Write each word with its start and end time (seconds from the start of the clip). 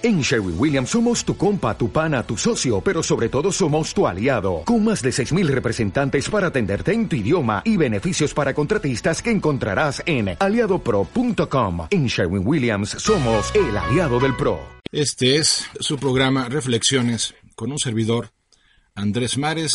En 0.00 0.20
Sherwin 0.20 0.54
Williams 0.56 0.90
somos 0.90 1.24
tu 1.24 1.36
compa, 1.36 1.76
tu 1.76 1.90
pana, 1.90 2.22
tu 2.22 2.36
socio, 2.36 2.80
pero 2.80 3.02
sobre 3.02 3.28
todo 3.28 3.50
somos 3.50 3.92
tu 3.92 4.06
aliado, 4.06 4.62
con 4.64 4.84
más 4.84 5.02
de 5.02 5.10
6.000 5.10 5.48
representantes 5.48 6.30
para 6.30 6.48
atenderte 6.48 6.92
en 6.92 7.08
tu 7.08 7.16
idioma 7.16 7.62
y 7.64 7.76
beneficios 7.76 8.32
para 8.32 8.54
contratistas 8.54 9.20
que 9.20 9.32
encontrarás 9.32 10.00
en 10.06 10.36
aliadopro.com. 10.38 11.88
En 11.90 12.06
Sherwin 12.06 12.46
Williams 12.46 12.90
somos 12.90 13.52
el 13.56 13.76
aliado 13.76 14.20
del 14.20 14.36
PRO. 14.36 14.60
Este 14.92 15.36
es 15.36 15.66
su 15.80 15.98
programa 15.98 16.48
Reflexiones 16.48 17.34
con 17.56 17.72
un 17.72 17.78
servidor, 17.80 18.30
Andrés 18.94 19.36
Mares. 19.36 19.72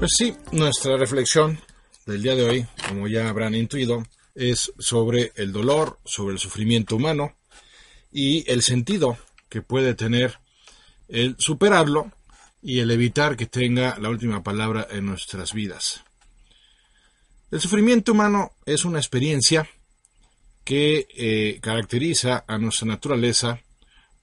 Pues 0.00 0.12
sí, 0.16 0.34
nuestra 0.52 0.96
reflexión 0.96 1.60
del 2.06 2.22
día 2.22 2.34
de 2.34 2.44
hoy, 2.44 2.66
como 2.88 3.06
ya 3.06 3.28
habrán 3.28 3.54
intuido, 3.54 4.02
es 4.34 4.72
sobre 4.78 5.32
el 5.36 5.52
dolor, 5.52 5.98
sobre 6.06 6.32
el 6.32 6.38
sufrimiento 6.38 6.96
humano 6.96 7.34
y 8.10 8.50
el 8.50 8.62
sentido 8.62 9.18
que 9.50 9.60
puede 9.60 9.92
tener 9.92 10.38
el 11.08 11.36
superarlo 11.38 12.10
y 12.62 12.78
el 12.78 12.90
evitar 12.90 13.36
que 13.36 13.44
tenga 13.44 13.98
la 13.98 14.08
última 14.08 14.42
palabra 14.42 14.88
en 14.90 15.04
nuestras 15.04 15.52
vidas. 15.52 16.02
El 17.50 17.60
sufrimiento 17.60 18.12
humano 18.12 18.52
es 18.64 18.86
una 18.86 19.00
experiencia 19.00 19.68
que 20.64 21.08
eh, 21.14 21.58
caracteriza 21.60 22.42
a 22.46 22.56
nuestra 22.56 22.88
naturaleza 22.88 23.60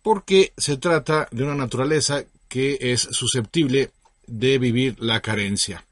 porque 0.02 0.54
se 0.58 0.78
trata 0.78 1.28
de 1.30 1.44
una 1.44 1.54
naturaleza 1.54 2.24
que 2.48 2.80
es 2.82 3.02
susceptible 3.02 3.92
de 4.28 4.58
vivir 4.58 4.96
la 5.00 5.22
carencia. 5.22 5.86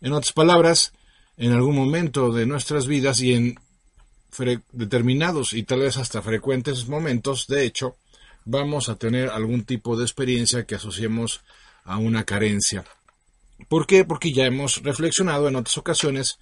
En 0.00 0.12
otras 0.12 0.32
palabras, 0.32 0.92
en 1.36 1.52
algún 1.52 1.76
momento 1.76 2.32
de 2.32 2.46
nuestras 2.46 2.86
vidas 2.86 3.20
y 3.20 3.34
en 3.34 3.58
determinados 4.72 5.52
y 5.52 5.62
tal 5.62 5.80
vez 5.80 5.96
hasta 5.96 6.22
frecuentes 6.22 6.88
momentos, 6.88 7.46
de 7.46 7.64
hecho, 7.64 7.96
vamos 8.44 8.88
a 8.88 8.96
tener 8.96 9.30
algún 9.30 9.64
tipo 9.64 9.96
de 9.96 10.04
experiencia 10.04 10.64
que 10.64 10.74
asociemos 10.74 11.40
a 11.84 11.98
una 11.98 12.24
carencia. 12.24 12.84
¿Por 13.68 13.86
qué? 13.86 14.04
Porque 14.04 14.32
ya 14.32 14.44
hemos 14.44 14.82
reflexionado 14.82 15.48
en 15.48 15.56
otras 15.56 15.78
ocasiones 15.78 16.38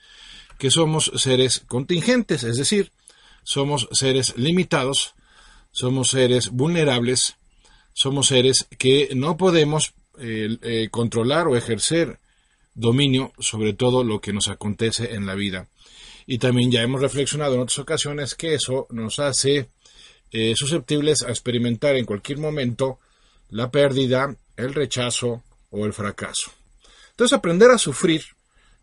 que 0.58 0.70
somos 0.70 1.12
seres 1.16 1.64
contingentes, 1.66 2.44
es 2.44 2.56
decir, 2.56 2.92
somos 3.42 3.88
seres 3.92 4.36
limitados, 4.36 5.14
somos 5.70 6.10
seres 6.10 6.50
vulnerables, 6.50 7.36
somos 7.92 8.28
seres 8.28 8.66
que 8.78 9.10
no 9.14 9.36
podemos 9.36 9.94
eh, 10.18 10.88
controlar 10.90 11.48
o 11.48 11.56
ejercer 11.56 12.18
dominio 12.74 13.32
sobre 13.38 13.72
todo 13.72 14.04
lo 14.04 14.20
que 14.20 14.32
nos 14.32 14.48
acontece 14.48 15.14
en 15.14 15.26
la 15.26 15.34
vida. 15.34 15.68
Y 16.26 16.38
también 16.38 16.70
ya 16.70 16.82
hemos 16.82 17.00
reflexionado 17.00 17.54
en 17.54 17.60
otras 17.60 17.78
ocasiones 17.78 18.34
que 18.34 18.54
eso 18.54 18.86
nos 18.90 19.18
hace 19.18 19.68
eh, 20.30 20.54
susceptibles 20.56 21.22
a 21.22 21.30
experimentar 21.30 21.96
en 21.96 22.04
cualquier 22.04 22.38
momento 22.38 22.98
la 23.50 23.70
pérdida, 23.70 24.36
el 24.56 24.74
rechazo 24.74 25.42
o 25.70 25.86
el 25.86 25.92
fracaso. 25.92 26.50
Entonces 27.10 27.36
aprender 27.36 27.70
a 27.70 27.78
sufrir 27.78 28.22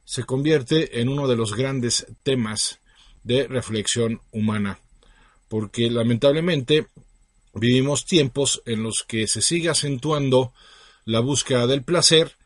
se 0.06 0.24
convierte 0.24 1.02
en 1.02 1.10
uno 1.10 1.28
de 1.28 1.36
los 1.36 1.56
grandes 1.56 2.08
temas 2.24 2.80
de 3.24 3.48
reflexión 3.48 4.22
humana, 4.32 4.80
porque 5.48 5.90
lamentablemente 5.90 6.88
vivimos 7.54 8.06
tiempos 8.06 8.62
en 8.66 8.84
los 8.84 9.04
que 9.04 9.28
se 9.28 9.42
sigue 9.42 9.70
acentuando 9.70 10.54
la 11.06 11.20
búsqueda 11.20 11.68
del 11.68 11.84
placer 11.84 12.38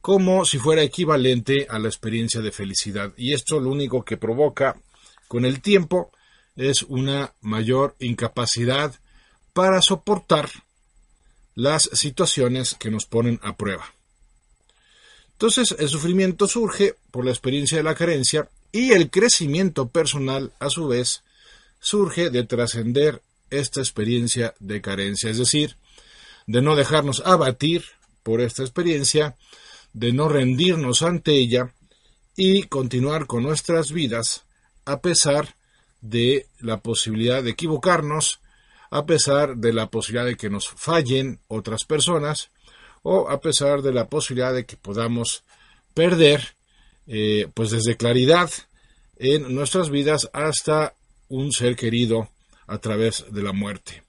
como 0.00 0.44
si 0.44 0.58
fuera 0.58 0.82
equivalente 0.82 1.66
a 1.70 1.78
la 1.78 1.88
experiencia 1.88 2.40
de 2.40 2.50
felicidad. 2.50 3.12
Y 3.16 3.34
esto 3.34 3.60
lo 3.60 3.70
único 3.70 4.04
que 4.04 4.16
provoca 4.16 4.76
con 5.28 5.44
el 5.44 5.62
tiempo 5.62 6.10
es 6.56 6.82
una 6.82 7.34
mayor 7.40 7.94
incapacidad 8.00 8.94
para 9.52 9.80
soportar 9.80 10.50
las 11.54 11.84
situaciones 11.92 12.74
que 12.74 12.90
nos 12.90 13.06
ponen 13.06 13.38
a 13.42 13.56
prueba. 13.56 13.94
Entonces 15.32 15.74
el 15.78 15.88
sufrimiento 15.88 16.46
surge 16.48 16.96
por 17.10 17.24
la 17.24 17.30
experiencia 17.30 17.78
de 17.78 17.84
la 17.84 17.94
carencia 17.94 18.48
y 18.72 18.92
el 18.92 19.10
crecimiento 19.10 19.88
personal 19.88 20.52
a 20.58 20.70
su 20.70 20.88
vez 20.88 21.22
surge 21.80 22.30
de 22.30 22.44
trascender 22.44 23.22
esta 23.50 23.80
experiencia 23.80 24.54
de 24.60 24.80
carencia, 24.80 25.30
es 25.30 25.38
decir, 25.38 25.76
de 26.46 26.62
no 26.62 26.76
dejarnos 26.76 27.22
abatir 27.24 27.84
por 28.22 28.40
esta 28.40 28.62
experiencia, 28.62 29.36
de 29.92 30.12
no 30.12 30.28
rendirnos 30.28 31.02
ante 31.02 31.32
ella 31.32 31.74
y 32.36 32.64
continuar 32.64 33.26
con 33.26 33.42
nuestras 33.42 33.92
vidas 33.92 34.44
a 34.84 35.00
pesar 35.00 35.54
de 36.00 36.46
la 36.60 36.78
posibilidad 36.78 37.42
de 37.42 37.50
equivocarnos, 37.50 38.40
a 38.90 39.06
pesar 39.06 39.56
de 39.56 39.72
la 39.72 39.90
posibilidad 39.90 40.26
de 40.26 40.36
que 40.36 40.50
nos 40.50 40.68
fallen 40.68 41.40
otras 41.48 41.84
personas 41.84 42.50
o 43.02 43.28
a 43.28 43.40
pesar 43.40 43.82
de 43.82 43.92
la 43.92 44.08
posibilidad 44.08 44.52
de 44.52 44.66
que 44.66 44.76
podamos 44.76 45.44
perder 45.94 46.56
eh, 47.06 47.48
pues 47.54 47.70
desde 47.70 47.96
claridad 47.96 48.50
en 49.16 49.54
nuestras 49.54 49.90
vidas 49.90 50.30
hasta 50.32 50.94
un 51.28 51.52
ser 51.52 51.76
querido 51.76 52.28
a 52.66 52.78
través 52.78 53.24
de 53.30 53.42
la 53.42 53.52
muerte. 53.52 54.02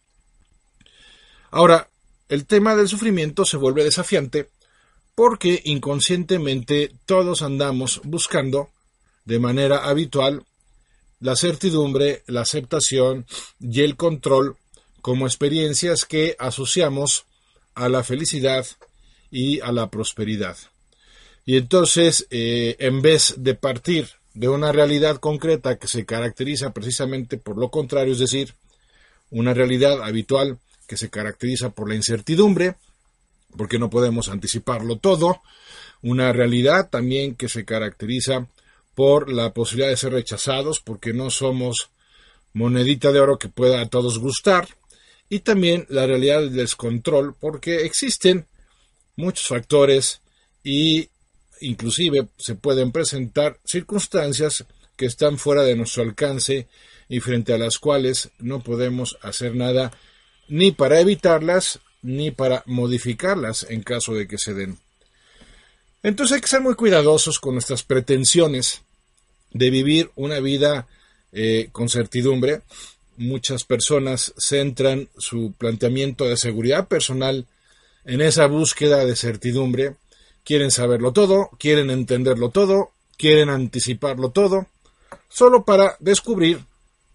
Ahora, 1.52 1.90
el 2.34 2.48
tema 2.48 2.76
del 2.76 2.88
sufrimiento 2.88 3.46
se 3.46 3.58
vuelve 3.58 3.84
desafiante 3.84 4.50
porque 5.14 5.62
inconscientemente 5.66 6.92
todos 7.06 7.44
andamos 7.44 8.02
buscando 8.06 8.70
de 9.24 9.38
manera 9.38 9.88
habitual 9.88 10.44
la 11.20 11.36
certidumbre, 11.36 12.24
la 12.26 12.42
aceptación 12.42 13.28
y 13.60 13.82
el 13.82 13.98
control 13.98 14.58
como 15.04 15.28
experiencias 15.28 16.06
que 16.06 16.36
asociamos 16.40 17.28
a 17.76 17.88
la 17.88 18.04
felicidad 18.04 18.66
y 19.30 19.60
a 19.60 19.72
la 19.72 19.92
prosperidad. 19.92 20.58
Y 21.46 21.58
entonces, 21.58 22.26
eh, 22.32 22.78
en 22.80 23.04
vez 23.04 23.36
de 23.38 23.54
partir 23.54 24.10
de 24.34 24.50
una 24.50 24.72
realidad 24.72 25.18
concreta 25.18 25.78
que 25.78 25.88
se 25.88 26.04
caracteriza 26.04 26.74
precisamente 26.74 27.38
por 27.38 27.60
lo 27.60 27.70
contrario, 27.70 28.14
es 28.14 28.20
decir, 28.20 28.56
una 29.30 29.54
realidad 29.54 30.02
habitual 30.02 30.58
que 30.88 30.98
se 30.98 31.10
caracteriza 31.10 31.70
por 31.70 31.90
la 31.90 31.96
incertidumbre, 31.96 32.76
porque 33.58 33.80
no 33.80 33.90
podemos 33.90 34.30
anticiparlo 34.30 34.98
todo, 34.98 35.42
una 36.02 36.34
realidad 36.34 36.90
también 36.90 37.36
que 37.36 37.50
se 37.50 37.66
caracteriza 37.66 38.48
por 38.96 39.32
la 39.32 39.54
posibilidad 39.54 39.90
de 39.90 39.98
ser 39.98 40.14
rechazados, 40.14 40.80
porque 40.80 41.14
no 41.14 41.30
somos 41.30 41.90
monedita 42.54 43.12
de 43.12 43.20
oro 43.20 43.38
que 43.38 43.50
pueda 43.50 43.82
a 43.82 43.88
todos 43.88 44.20
gustar, 44.20 44.68
y 45.30 45.40
también 45.40 45.86
la 45.90 46.06
realidad 46.06 46.42
del 46.42 46.54
descontrol, 46.54 47.36
porque 47.40 47.86
existen 47.86 48.46
muchos 49.16 49.48
factores 49.48 50.22
y 50.64 51.10
inclusive 51.62 52.28
se 52.38 52.56
pueden 52.56 52.92
presentar 52.92 53.60
circunstancias 53.66 54.66
que 54.96 55.06
están 55.06 55.38
fuera 55.38 55.64
de 55.64 55.76
nuestro 55.76 56.04
alcance 56.04 56.68
y 57.10 57.20
frente 57.20 57.54
a 57.54 57.58
las 57.58 57.80
cuales 57.80 58.30
no 58.40 58.62
podemos 58.62 59.18
hacer 59.22 59.56
nada 59.56 59.92
ni 60.48 60.72
para 60.72 61.00
evitarlas 61.00 61.80
ni 62.02 62.32
para 62.32 62.64
modificarlas 62.66 63.66
en 63.70 63.82
caso 63.82 64.14
de 64.14 64.28
que 64.28 64.38
se 64.38 64.54
den. 64.54 64.78
Entonces 66.04 66.36
hay 66.36 66.42
que 66.42 66.48
ser 66.48 66.62
muy 66.62 66.76
cuidadosos 66.76 67.40
con 67.40 67.54
nuestras 67.56 67.84
pretensiones 67.84 68.82
de 69.52 69.70
vivir 69.70 70.12
una 70.16 70.40
vida 70.40 70.88
eh, 71.32 71.70
con 71.72 71.88
certidumbre. 71.88 72.62
Muchas 73.16 73.64
personas 73.64 74.34
centran 74.38 75.08
su 75.18 75.54
planteamiento 75.58 76.26
de 76.26 76.36
seguridad 76.36 76.88
personal 76.88 77.48
en 78.04 78.22
esa 78.22 78.48
búsqueda 78.48 79.06
de 79.06 79.16
certidumbre. 79.16 79.96
Quieren 80.44 80.72
saberlo 80.72 81.14
todo, 81.14 81.52
quieren 81.58 81.90
entenderlo 81.90 82.50
todo, 82.50 82.92
quieren 83.18 83.50
anticiparlo 83.50 84.32
todo, 84.32 84.68
solo 85.30 85.64
para 85.64 85.96
descubrir 86.00 86.60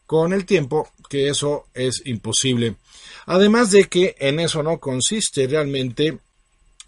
con 0.06 0.32
el 0.32 0.46
tiempo 0.46 0.88
que 1.10 1.28
eso 1.28 1.66
es 1.74 2.00
imposible. 2.06 2.76
Además 3.30 3.70
de 3.70 3.84
que 3.84 4.16
en 4.20 4.40
eso 4.40 4.62
no 4.62 4.80
consiste 4.80 5.46
realmente 5.46 6.18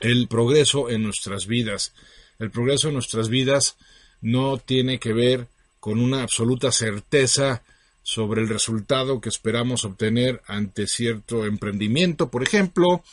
el 0.01 0.27
progreso 0.27 0.89
en 0.89 1.03
nuestras 1.03 1.47
vidas. 1.47 1.93
El 2.39 2.51
progreso 2.51 2.89
en 2.89 2.95
nuestras 2.95 3.29
vidas 3.29 3.77
no 4.23 4.57
tiene 4.57 4.99
que 4.99 5.13
ver 5.13 5.49
con 5.81 6.01
una 6.01 6.23
absoluta 6.23 6.73
certeza 6.73 7.63
sobre 8.03 8.41
el 8.41 8.49
resultado 8.49 9.21
que 9.21 9.29
esperamos 9.29 9.85
obtener 9.85 10.41
ante 10.47 10.87
cierto 10.87 11.45
emprendimiento, 11.45 12.31
por 12.31 12.43
ejemplo, 12.43 13.05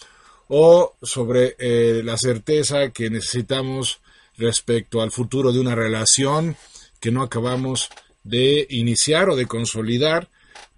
o 0.48 0.96
sobre 1.04 1.58
eh, 1.60 2.04
la 2.06 2.18
certeza 2.18 2.92
que 2.92 3.10
necesitamos 3.10 4.00
respecto 4.38 5.02
al 5.02 5.12
futuro 5.12 5.52
de 5.52 5.60
una 5.60 5.76
relación 5.76 6.56
que 7.02 7.12
no 7.12 7.24
acabamos 7.24 7.90
de 8.24 8.68
iniciar 8.70 9.30
o 9.30 9.36
de 9.36 9.48
consolidar 9.48 10.30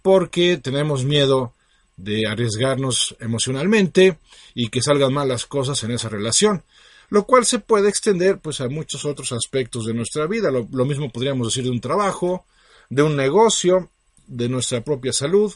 porque 0.02 0.58
tenemos 0.58 1.06
miedo 1.06 1.54
de 2.00 2.28
arriesgarnos 2.28 3.16
emocionalmente 3.20 4.18
y 4.56 4.70
que 4.70 4.82
salgan 4.82 5.14
mal 5.14 5.28
las 5.28 5.46
cosas 5.46 5.84
en 5.84 5.92
esa 5.92 6.10
relación. 6.10 6.64
lo 7.12 7.26
cual 7.26 7.44
se 7.44 7.58
puede 7.58 7.90
extender 7.90 8.38
pues 8.38 8.62
a 8.62 8.70
muchos 8.70 9.04
otros 9.04 9.32
aspectos 9.32 9.88
de 9.88 9.96
nuestra 9.96 10.28
vida. 10.28 10.52
Lo, 10.52 10.68
lo 10.72 10.86
mismo 10.86 11.10
podríamos 11.10 11.48
decir 11.48 11.64
de 11.64 11.72
un 11.72 11.82
trabajo, 11.82 12.46
de 12.90 13.02
un 13.02 13.16
negocio, 13.16 13.90
de 14.28 14.48
nuestra 14.48 14.84
propia 14.84 15.12
salud. 15.12 15.52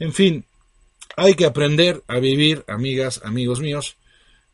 En 0.00 0.12
fin, 0.12 0.44
hay 1.16 1.34
que 1.34 1.46
aprender 1.46 2.02
a 2.08 2.18
vivir, 2.18 2.64
amigas, 2.66 3.20
amigos 3.22 3.60
míos, 3.60 3.96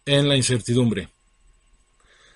en 0.05 0.29
la 0.29 0.37
incertidumbre. 0.37 1.09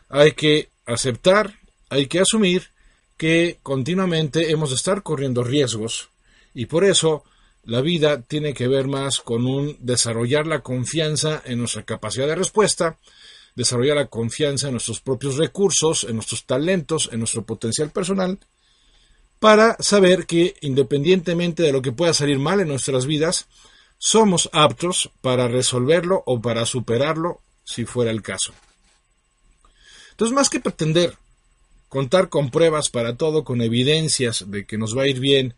Hay 0.08 0.32
que 0.32 0.70
aceptar, 0.86 1.54
hay 1.90 2.06
que 2.06 2.20
asumir 2.20 2.70
que 3.16 3.58
continuamente 3.62 4.50
hemos 4.50 4.70
de 4.70 4.76
estar 4.76 5.02
corriendo 5.02 5.44
riesgos 5.44 6.08
y 6.54 6.66
por 6.66 6.84
eso 6.84 7.22
la 7.64 7.80
vida 7.80 8.22
tiene 8.22 8.54
que 8.54 8.68
ver 8.68 8.86
más 8.86 9.20
con 9.20 9.46
un 9.46 9.76
desarrollar 9.80 10.46
la 10.46 10.60
confianza 10.60 11.42
en 11.44 11.58
nuestra 11.58 11.84
capacidad 11.84 12.26
de 12.26 12.34
respuesta, 12.34 12.98
desarrollar 13.54 13.96
la 13.96 14.06
confianza 14.06 14.68
en 14.68 14.72
nuestros 14.72 15.00
propios 15.00 15.36
recursos, 15.36 16.04
en 16.04 16.14
nuestros 16.14 16.46
talentos, 16.46 17.10
en 17.12 17.18
nuestro 17.18 17.44
potencial 17.44 17.90
personal, 17.90 18.38
para 19.38 19.76
saber 19.80 20.26
que 20.26 20.54
independientemente 20.60 21.62
de 21.62 21.72
lo 21.72 21.82
que 21.82 21.92
pueda 21.92 22.14
salir 22.14 22.38
mal 22.38 22.60
en 22.60 22.68
nuestras 22.68 23.06
vidas, 23.06 23.46
somos 23.98 24.48
aptos 24.52 25.10
para 25.20 25.48
resolverlo 25.48 26.22
o 26.26 26.40
para 26.40 26.64
superarlo 26.64 27.40
si 27.64 27.84
fuera 27.84 28.10
el 28.10 28.22
caso. 28.22 28.52
Entonces, 30.12 30.34
más 30.34 30.50
que 30.50 30.60
pretender 30.60 31.16
contar 31.88 32.28
con 32.28 32.50
pruebas 32.50 32.88
para 32.88 33.16
todo, 33.16 33.44
con 33.44 33.60
evidencias 33.62 34.44
de 34.48 34.64
que 34.64 34.78
nos 34.78 34.96
va 34.96 35.02
a 35.02 35.08
ir 35.08 35.20
bien 35.20 35.54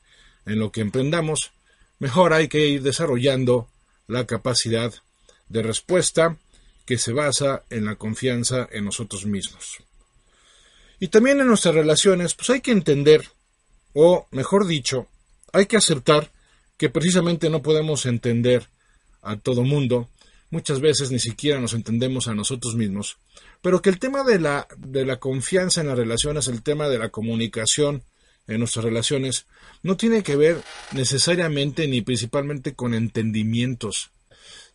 en 0.46 0.58
lo 0.58 0.72
que 0.72 0.80
emprendamos, 0.80 1.52
mejor 2.02 2.32
hay 2.32 2.48
que 2.48 2.66
ir 2.66 2.82
desarrollando 2.82 3.68
la 4.08 4.26
capacidad 4.26 4.92
de 5.48 5.62
respuesta 5.62 6.36
que 6.84 6.98
se 6.98 7.12
basa 7.12 7.62
en 7.70 7.84
la 7.84 7.94
confianza 7.94 8.68
en 8.72 8.86
nosotros 8.86 9.24
mismos. 9.24 9.78
Y 10.98 11.08
también 11.08 11.38
en 11.38 11.46
nuestras 11.46 11.76
relaciones, 11.76 12.34
pues 12.34 12.50
hay 12.50 12.60
que 12.60 12.72
entender, 12.72 13.28
o 13.94 14.26
mejor 14.32 14.66
dicho, 14.66 15.06
hay 15.52 15.66
que 15.66 15.76
aceptar 15.76 16.32
que 16.76 16.90
precisamente 16.90 17.48
no 17.48 17.62
podemos 17.62 18.04
entender 18.04 18.66
a 19.22 19.36
todo 19.36 19.62
mundo, 19.62 20.08
muchas 20.50 20.80
veces 20.80 21.12
ni 21.12 21.20
siquiera 21.20 21.60
nos 21.60 21.72
entendemos 21.72 22.26
a 22.26 22.34
nosotros 22.34 22.74
mismos, 22.74 23.18
pero 23.60 23.80
que 23.80 23.90
el 23.90 24.00
tema 24.00 24.24
de 24.24 24.40
la, 24.40 24.66
de 24.76 25.06
la 25.06 25.20
confianza 25.20 25.82
en 25.82 25.86
las 25.86 25.98
relaciones, 25.98 26.48
el 26.48 26.64
tema 26.64 26.88
de 26.88 26.98
la 26.98 27.10
comunicación 27.10 28.02
en 28.46 28.58
nuestras 28.58 28.84
relaciones, 28.84 29.46
no 29.82 29.96
tiene 29.96 30.22
que 30.22 30.36
ver 30.36 30.62
necesariamente 30.92 31.86
ni 31.88 32.02
principalmente 32.02 32.74
con 32.74 32.94
entendimientos. 32.94 34.10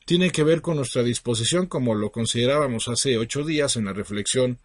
Tiene 0.05 0.31
que 0.31 0.43
ver 0.43 0.61
con 0.61 0.77
nuestra 0.77 1.03
disposición, 1.03 1.67
como 1.67 1.93
lo 1.93 2.11
considerábamos 2.11 2.87
hace 2.87 3.17
ocho 3.17 3.43
días 3.43 3.75
en 3.75 3.85
la 3.85 3.93
reflexión 3.93 4.59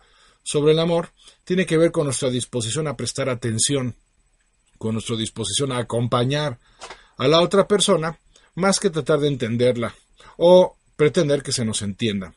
sobre 0.44 0.72
el 0.72 0.78
amor, 0.78 1.10
tiene 1.44 1.66
que 1.66 1.76
ver 1.76 1.90
con 1.90 2.04
nuestra 2.04 2.30
disposición 2.30 2.86
a 2.86 2.96
prestar 2.96 3.28
atención, 3.28 3.96
con 4.78 4.94
nuestra 4.94 5.16
disposición 5.16 5.72
a 5.72 5.78
acompañar 5.78 6.58
a 7.16 7.28
la 7.28 7.40
otra 7.40 7.66
persona, 7.66 8.18
más 8.54 8.80
que 8.80 8.90
tratar 8.90 9.20
de 9.20 9.28
entenderla 9.28 9.94
o 10.36 10.76
pretender 10.96 11.42
que 11.42 11.52
se 11.52 11.64
nos 11.64 11.82
entienda. 11.82 12.34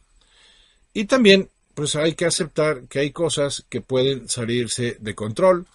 Y 0.94 1.06
también 1.06 1.50
pues 1.74 1.96
hay 1.96 2.16
que 2.16 2.26
aceptar 2.26 2.88
que 2.88 3.00
hay 3.00 3.12
cosas 3.12 3.66
que 3.70 3.82
pueden 3.82 4.30
salirse 4.30 4.98
de 5.00 5.14
control, 5.14 5.68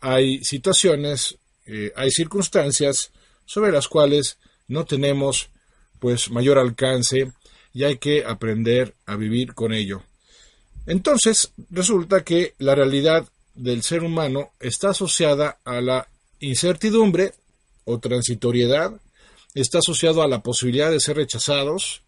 hay 0.00 0.44
situaciones, 0.44 1.38
eh, 1.66 1.92
hay 1.96 2.10
circunstancias 2.10 3.12
sobre 3.44 3.72
las 3.72 3.88
cuales 3.88 4.38
no 4.68 4.84
tenemos 4.84 5.50
pues 5.98 6.30
mayor 6.30 6.58
alcance 6.58 7.32
y 7.72 7.84
hay 7.84 7.98
que 7.98 8.24
aprender 8.24 8.94
a 9.06 9.16
vivir 9.16 9.54
con 9.54 9.72
ello. 9.72 10.02
Entonces, 10.86 11.52
resulta 11.70 12.22
que 12.24 12.54
la 12.58 12.74
realidad 12.74 13.28
del 13.54 13.82
ser 13.82 14.02
humano 14.02 14.52
está 14.60 14.90
asociada 14.90 15.58
a 15.64 15.80
la 15.80 16.08
incertidumbre 16.40 17.32
o 17.84 17.98
transitoriedad, 17.98 19.00
está 19.54 19.78
asociado 19.78 20.22
a 20.22 20.28
la 20.28 20.42
posibilidad 20.42 20.90
de 20.90 21.00
ser 21.00 21.16
rechazados, 21.16 22.02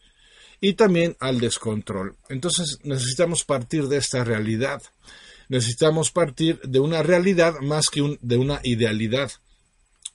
y 0.60 0.74
también 0.74 1.16
al 1.20 1.40
descontrol. 1.40 2.16
Entonces 2.28 2.78
necesitamos 2.82 3.44
partir 3.44 3.88
de 3.88 3.98
esta 3.98 4.24
realidad. 4.24 4.82
Necesitamos 5.48 6.10
partir 6.10 6.60
de 6.60 6.78
una 6.78 7.02
realidad 7.02 7.60
más 7.60 7.88
que 7.88 8.18
de 8.20 8.36
una 8.36 8.60
idealidad. 8.62 9.32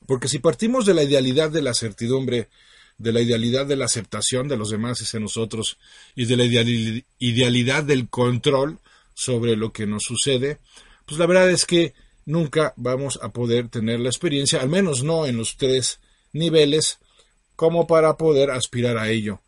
Porque 0.06 0.28
si 0.28 0.40
partimos 0.40 0.86
de 0.86 0.94
la 0.94 1.04
idealidad 1.04 1.50
de 1.50 1.62
la 1.62 1.74
certidumbre, 1.74 2.50
de 2.98 3.12
la 3.12 3.22
idealidad 3.22 3.66
de 3.66 3.76
la 3.76 3.86
aceptación 3.86 4.48
de 4.48 4.58
los 4.58 4.70
demás 4.70 5.14
en 5.14 5.24
nosotros 5.24 5.78
y 6.16 6.26
de 6.26 6.38
la 6.38 6.46
idealidad 7.20 7.84
del 7.84 8.10
control 8.10 8.80
sobre 9.14 9.56
lo 9.56 9.72
que 9.72 9.88
nos 9.88 10.04
sucede, 10.04 10.60
pues 11.06 11.20
la 11.20 11.26
verdad 11.26 11.50
es 11.50 11.66
que 11.66 11.94
nunca 12.26 12.74
vamos 12.78 13.20
a 13.22 13.30
poder 13.30 13.70
tener 13.70 14.00
la 14.00 14.10
experiencia, 14.10 14.62
al 14.62 14.70
menos 14.70 15.04
no 15.04 15.26
en 15.26 15.38
los 15.38 15.58
tres 15.58 16.00
niveles, 16.32 17.00
como 17.56 17.88
para 17.88 18.18
poder 18.18 18.52
aspirar 18.52 18.98
a 18.98 19.10
ello. 19.10 19.42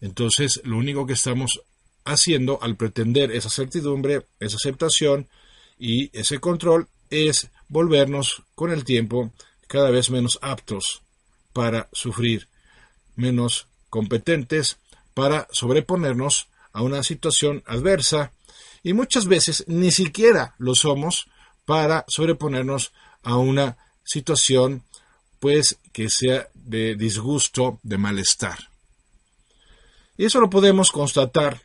Entonces, 0.00 0.60
lo 0.64 0.76
único 0.76 1.06
que 1.06 1.14
estamos 1.14 1.62
haciendo 2.08 2.58
al 2.62 2.76
pretender 2.76 3.30
esa 3.30 3.50
certidumbre, 3.50 4.26
esa 4.40 4.56
aceptación 4.56 5.28
y 5.78 6.10
ese 6.18 6.38
control 6.38 6.88
es 7.10 7.48
volvernos 7.68 8.42
con 8.54 8.72
el 8.72 8.84
tiempo 8.84 9.32
cada 9.66 9.90
vez 9.90 10.10
menos 10.10 10.38
aptos 10.42 11.02
para 11.52 11.88
sufrir, 11.92 12.48
menos 13.16 13.66
competentes 13.90 14.78
para 15.14 15.46
sobreponernos 15.50 16.48
a 16.72 16.82
una 16.82 17.02
situación 17.02 17.62
adversa 17.66 18.32
y 18.82 18.92
muchas 18.92 19.26
veces 19.26 19.64
ni 19.66 19.90
siquiera 19.90 20.54
lo 20.58 20.74
somos 20.74 21.28
para 21.64 22.04
sobreponernos 22.08 22.92
a 23.22 23.36
una 23.36 23.76
situación 24.04 24.82
pues 25.40 25.78
que 25.92 26.08
sea 26.08 26.48
de 26.54 26.94
disgusto, 26.96 27.78
de 27.82 27.98
malestar. 27.98 28.58
Y 30.16 30.24
eso 30.24 30.40
lo 30.40 30.50
podemos 30.50 30.90
constatar 30.90 31.62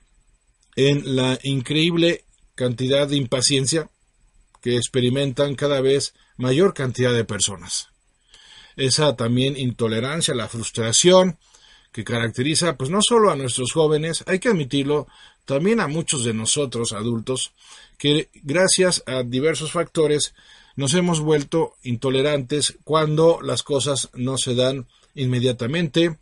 en 0.76 1.16
la 1.16 1.40
increíble 1.44 2.26
cantidad 2.56 3.08
de 3.08 3.18
impaciencia 3.18 3.90
que 4.62 4.78
experimentan 4.78 5.56
cada 5.56 5.82
vez 5.82 6.14
mayor 6.38 6.74
cantidad 6.74 7.14
de 7.14 7.26
personas. 7.26 7.90
Esa 8.76 9.16
también 9.16 9.58
intolerancia, 9.58 10.34
la 10.34 10.48
frustración 10.48 11.38
que 11.92 12.04
caracteriza 12.04 12.76
pues 12.76 12.90
no 12.90 13.00
solo 13.02 13.30
a 13.30 13.36
nuestros 13.36 13.72
jóvenes, 13.72 14.24
hay 14.26 14.40
que 14.40 14.50
admitirlo, 14.50 15.08
también 15.46 15.80
a 15.80 15.88
muchos 15.88 16.24
de 16.24 16.34
nosotros 16.34 16.94
adultos 16.94 17.54
que 17.98 18.30
gracias 18.34 19.04
a 19.06 19.24
diversos 19.24 19.72
factores 19.72 20.34
nos 20.76 20.94
hemos 20.96 21.20
vuelto 21.20 21.76
intolerantes 21.84 22.78
cuando 22.84 23.40
las 23.42 23.62
cosas 23.62 24.10
no 24.14 24.38
se 24.38 24.56
dan 24.56 24.88
inmediatamente, 25.14 26.18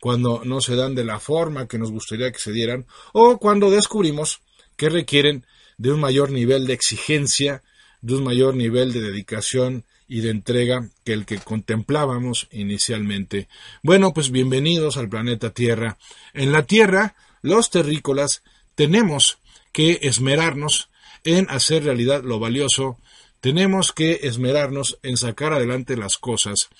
cuando 0.00 0.42
no 0.44 0.60
se 0.60 0.74
dan 0.74 0.94
de 0.94 1.04
la 1.04 1.20
forma 1.20 1.68
que 1.68 1.78
nos 1.78 1.92
gustaría 1.92 2.32
que 2.32 2.38
se 2.38 2.52
dieran 2.52 2.86
o 3.12 3.38
cuando 3.38 3.70
descubrimos 3.70 4.40
que 4.76 4.88
requieren 4.88 5.46
de 5.76 5.92
un 5.92 6.00
mayor 6.00 6.30
nivel 6.30 6.66
de 6.66 6.72
exigencia, 6.72 7.62
de 8.00 8.14
un 8.14 8.24
mayor 8.24 8.54
nivel 8.54 8.92
de 8.92 9.02
dedicación 9.02 9.84
y 10.08 10.22
de 10.22 10.30
entrega 10.30 10.88
que 11.04 11.12
el 11.12 11.26
que 11.26 11.38
contemplábamos 11.38 12.48
inicialmente. 12.50 13.48
Bueno, 13.82 14.12
pues 14.12 14.30
bienvenidos 14.30 14.96
al 14.96 15.08
planeta 15.08 15.50
Tierra. 15.50 15.98
En 16.34 16.50
la 16.50 16.64
Tierra, 16.64 17.14
los 17.42 17.70
terrícolas 17.70 18.42
tenemos 18.74 19.38
que 19.72 20.00
esmerarnos 20.02 20.88
en 21.24 21.48
hacer 21.50 21.84
realidad 21.84 22.24
lo 22.24 22.38
valioso, 22.38 22.98
tenemos 23.40 23.92
que 23.92 24.20
esmerarnos 24.22 24.98
en 25.02 25.16
sacar 25.16 25.52
adelante 25.52 25.96
las 25.96 26.16
cosas 26.16 26.70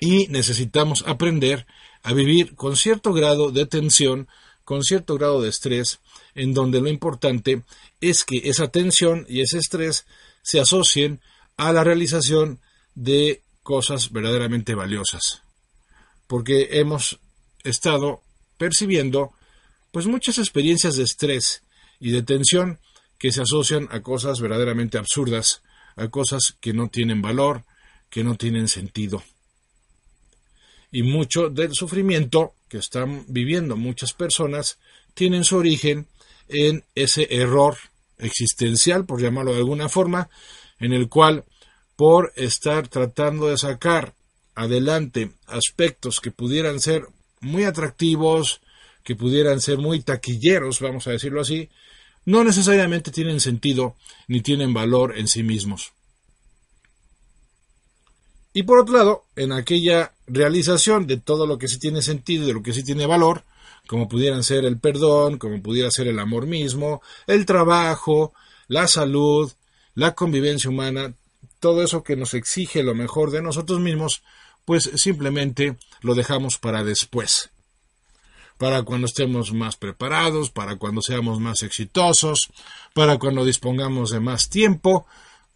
y 0.00 0.26
necesitamos 0.28 1.04
aprender 1.06 1.66
a 2.02 2.12
vivir 2.12 2.54
con 2.54 2.76
cierto 2.76 3.12
grado 3.12 3.50
de 3.50 3.66
tensión, 3.66 4.28
con 4.64 4.82
cierto 4.82 5.14
grado 5.14 5.40
de 5.42 5.48
estrés, 5.48 6.00
en 6.34 6.54
donde 6.54 6.80
lo 6.80 6.88
importante 6.88 7.62
es 8.00 8.24
que 8.24 8.48
esa 8.48 8.68
tensión 8.68 9.26
y 9.28 9.40
ese 9.40 9.58
estrés 9.58 10.06
se 10.42 10.60
asocien 10.60 11.20
a 11.56 11.72
la 11.72 11.84
realización 11.84 12.60
de 12.94 13.42
cosas 13.62 14.12
verdaderamente 14.12 14.74
valiosas. 14.74 15.42
Porque 16.26 16.68
hemos 16.72 17.18
estado 17.64 18.22
percibiendo 18.56 19.32
pues 19.90 20.06
muchas 20.06 20.38
experiencias 20.38 20.96
de 20.96 21.04
estrés 21.04 21.62
y 21.98 22.10
de 22.10 22.22
tensión 22.22 22.78
que 23.18 23.32
se 23.32 23.42
asocian 23.42 23.88
a 23.90 24.00
cosas 24.00 24.40
verdaderamente 24.40 24.98
absurdas, 24.98 25.62
a 25.96 26.08
cosas 26.08 26.56
que 26.60 26.72
no 26.72 26.88
tienen 26.88 27.20
valor, 27.20 27.64
que 28.10 28.22
no 28.22 28.36
tienen 28.36 28.68
sentido 28.68 29.22
y 30.90 31.02
mucho 31.02 31.48
del 31.50 31.74
sufrimiento 31.74 32.54
que 32.68 32.78
están 32.78 33.24
viviendo 33.28 33.76
muchas 33.76 34.12
personas 34.12 34.78
tienen 35.14 35.44
su 35.44 35.56
origen 35.56 36.06
en 36.48 36.84
ese 36.94 37.26
error 37.30 37.76
existencial, 38.18 39.04
por 39.04 39.20
llamarlo 39.20 39.52
de 39.52 39.58
alguna 39.58 39.88
forma, 39.88 40.28
en 40.78 40.92
el 40.92 41.08
cual 41.08 41.44
por 41.96 42.32
estar 42.36 42.88
tratando 42.88 43.48
de 43.48 43.58
sacar 43.58 44.14
adelante 44.54 45.32
aspectos 45.46 46.20
que 46.20 46.30
pudieran 46.30 46.80
ser 46.80 47.06
muy 47.40 47.64
atractivos, 47.64 48.60
que 49.04 49.16
pudieran 49.16 49.60
ser 49.60 49.78
muy 49.78 50.00
taquilleros, 50.00 50.80
vamos 50.80 51.06
a 51.06 51.12
decirlo 51.12 51.40
así, 51.40 51.68
no 52.24 52.44
necesariamente 52.44 53.10
tienen 53.10 53.40
sentido 53.40 53.96
ni 54.26 54.40
tienen 54.40 54.74
valor 54.74 55.16
en 55.16 55.28
sí 55.28 55.42
mismos. 55.42 55.92
Y 58.52 58.62
por 58.62 58.80
otro 58.80 58.96
lado, 58.96 59.24
en 59.36 59.52
aquella 59.52 60.12
realización 60.26 61.06
de 61.06 61.18
todo 61.18 61.46
lo 61.46 61.58
que 61.58 61.68
sí 61.68 61.78
tiene 61.78 62.02
sentido, 62.02 62.46
de 62.46 62.54
lo 62.54 62.62
que 62.62 62.72
sí 62.72 62.82
tiene 62.82 63.06
valor, 63.06 63.44
como 63.86 64.08
pudieran 64.08 64.42
ser 64.42 64.64
el 64.64 64.78
perdón, 64.78 65.38
como 65.38 65.62
pudiera 65.62 65.90
ser 65.90 66.08
el 66.08 66.18
amor 66.18 66.46
mismo, 66.46 67.02
el 67.26 67.46
trabajo, 67.46 68.32
la 68.66 68.86
salud, 68.86 69.50
la 69.94 70.14
convivencia 70.14 70.70
humana, 70.70 71.14
todo 71.60 71.82
eso 71.82 72.02
que 72.02 72.16
nos 72.16 72.34
exige 72.34 72.82
lo 72.82 72.94
mejor 72.94 73.30
de 73.30 73.42
nosotros 73.42 73.80
mismos, 73.80 74.22
pues 74.64 74.90
simplemente 74.96 75.76
lo 76.02 76.14
dejamos 76.14 76.58
para 76.58 76.84
después. 76.84 77.50
Para 78.58 78.82
cuando 78.82 79.06
estemos 79.06 79.52
más 79.52 79.76
preparados, 79.76 80.50
para 80.50 80.76
cuando 80.76 81.00
seamos 81.00 81.40
más 81.40 81.62
exitosos, 81.62 82.50
para 82.92 83.18
cuando 83.18 83.44
dispongamos 83.44 84.10
de 84.10 84.20
más 84.20 84.50
tiempo, 84.50 85.06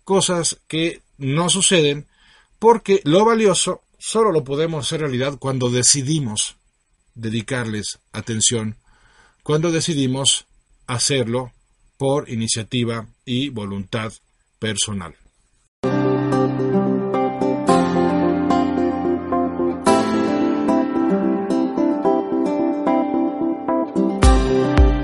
cosas 0.04 0.58
que 0.68 1.02
no 1.18 1.50
suceden 1.50 2.06
porque 2.62 3.00
lo 3.02 3.24
valioso 3.24 3.80
solo 3.98 4.30
lo 4.30 4.44
podemos 4.44 4.86
hacer 4.86 5.00
realidad 5.00 5.36
cuando 5.36 5.68
decidimos 5.68 6.54
dedicarles 7.16 7.98
atención, 8.12 8.76
cuando 9.42 9.72
decidimos 9.72 10.46
hacerlo 10.86 11.50
por 11.96 12.30
iniciativa 12.30 13.08
y 13.24 13.48
voluntad 13.48 14.12
personal. 14.60 15.16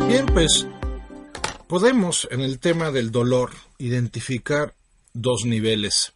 Bien, 0.07 0.27
pues 0.33 0.69
podemos 1.67 2.29
en 2.31 2.41
el 2.43 2.61
tema 2.61 2.93
del 2.93 3.11
dolor 3.11 3.51
identificar 3.79 4.75
dos 5.13 5.45
niveles. 5.45 6.13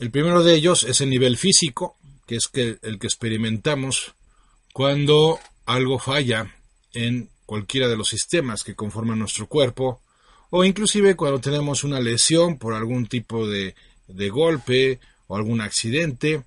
El 0.00 0.10
primero 0.10 0.42
de 0.42 0.54
ellos 0.54 0.84
es 0.84 1.02
el 1.02 1.10
nivel 1.10 1.36
físico, 1.36 1.98
que 2.26 2.36
es 2.36 2.50
el 2.54 2.98
que 2.98 3.06
experimentamos 3.06 4.14
cuando 4.72 5.38
algo 5.66 5.98
falla 5.98 6.54
en 6.94 7.28
cualquiera 7.44 7.86
de 7.86 7.98
los 7.98 8.08
sistemas 8.08 8.64
que 8.64 8.74
conforman 8.74 9.18
nuestro 9.18 9.46
cuerpo, 9.46 10.00
o 10.48 10.64
inclusive 10.64 11.16
cuando 11.16 11.38
tenemos 11.38 11.84
una 11.84 12.00
lesión 12.00 12.56
por 12.56 12.72
algún 12.72 13.08
tipo 13.08 13.46
de, 13.46 13.74
golpe 14.30 15.00
o 15.26 15.36
algún 15.36 15.60
accidente, 15.60 16.44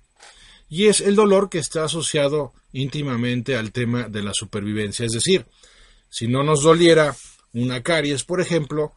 y 0.68 0.86
es 0.86 1.00
el 1.00 1.14
dolor 1.14 1.48
que 1.48 1.58
está 1.58 1.84
asociado 1.84 2.52
íntimamente 2.72 3.56
al 3.56 3.70
tema 3.70 4.08
de 4.08 4.24
la 4.24 4.34
supervivencia. 4.34 5.06
Es 5.06 5.12
decir, 5.12 5.46
si 6.10 6.26
no 6.26 6.42
nos 6.42 6.64
doliera 6.64 7.14
una 7.52 7.84
caries, 7.84 8.24
por 8.24 8.40
ejemplo, 8.40 8.94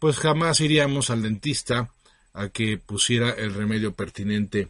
pues 0.00 0.18
jamás 0.18 0.60
iríamos 0.60 1.10
al 1.10 1.22
dentista 1.22 1.92
a 2.32 2.48
que 2.48 2.78
pusiera 2.78 3.30
el 3.30 3.54
remedio 3.54 3.92
pertinente. 3.92 4.68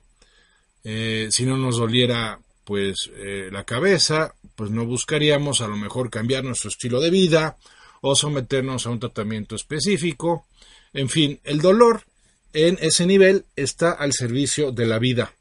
Eh, 0.85 1.29
si 1.31 1.45
no 1.45 1.57
nos 1.57 1.77
doliera 1.77 2.41
pues 2.65 3.11
eh, 3.15 3.49
la 3.51 3.65
cabeza, 3.65 4.35
pues 4.55 4.71
no 4.71 4.87
buscaríamos 4.87 5.61
a 5.61 5.69
lo 5.69 5.77
mejor 5.77 6.11
cambiar 6.11 6.45
nuestro 6.45 6.71
estilo 6.71 7.01
de 7.01 7.11
vida 7.11 7.57
o 8.01 8.15
someternos 8.15 8.87
a 8.87 8.91
un 8.91 9.01
tratamiento 9.01 9.57
específico. 9.57 10.47
En 10.93 11.09
fin, 11.09 11.41
el 11.45 11.61
dolor 11.61 12.05
en 12.53 12.79
ese 12.81 13.07
nivel 13.07 13.45
está 13.57 13.93
al 13.93 14.13
servicio 14.13 14.73
de 14.73 14.87
la 14.87 14.99
vida. 14.99 15.35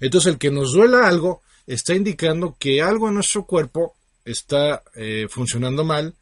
Entonces 0.00 0.32
el 0.32 0.38
que 0.38 0.50
nos 0.50 0.72
duela 0.72 1.06
algo 1.06 1.42
está 1.66 1.94
indicando 1.94 2.56
que 2.58 2.82
algo 2.82 3.08
en 3.08 3.14
nuestro 3.14 3.44
cuerpo 3.44 3.94
está 4.24 4.82
eh, 4.94 5.26
funcionando 5.28 5.84
mal, 5.84 6.14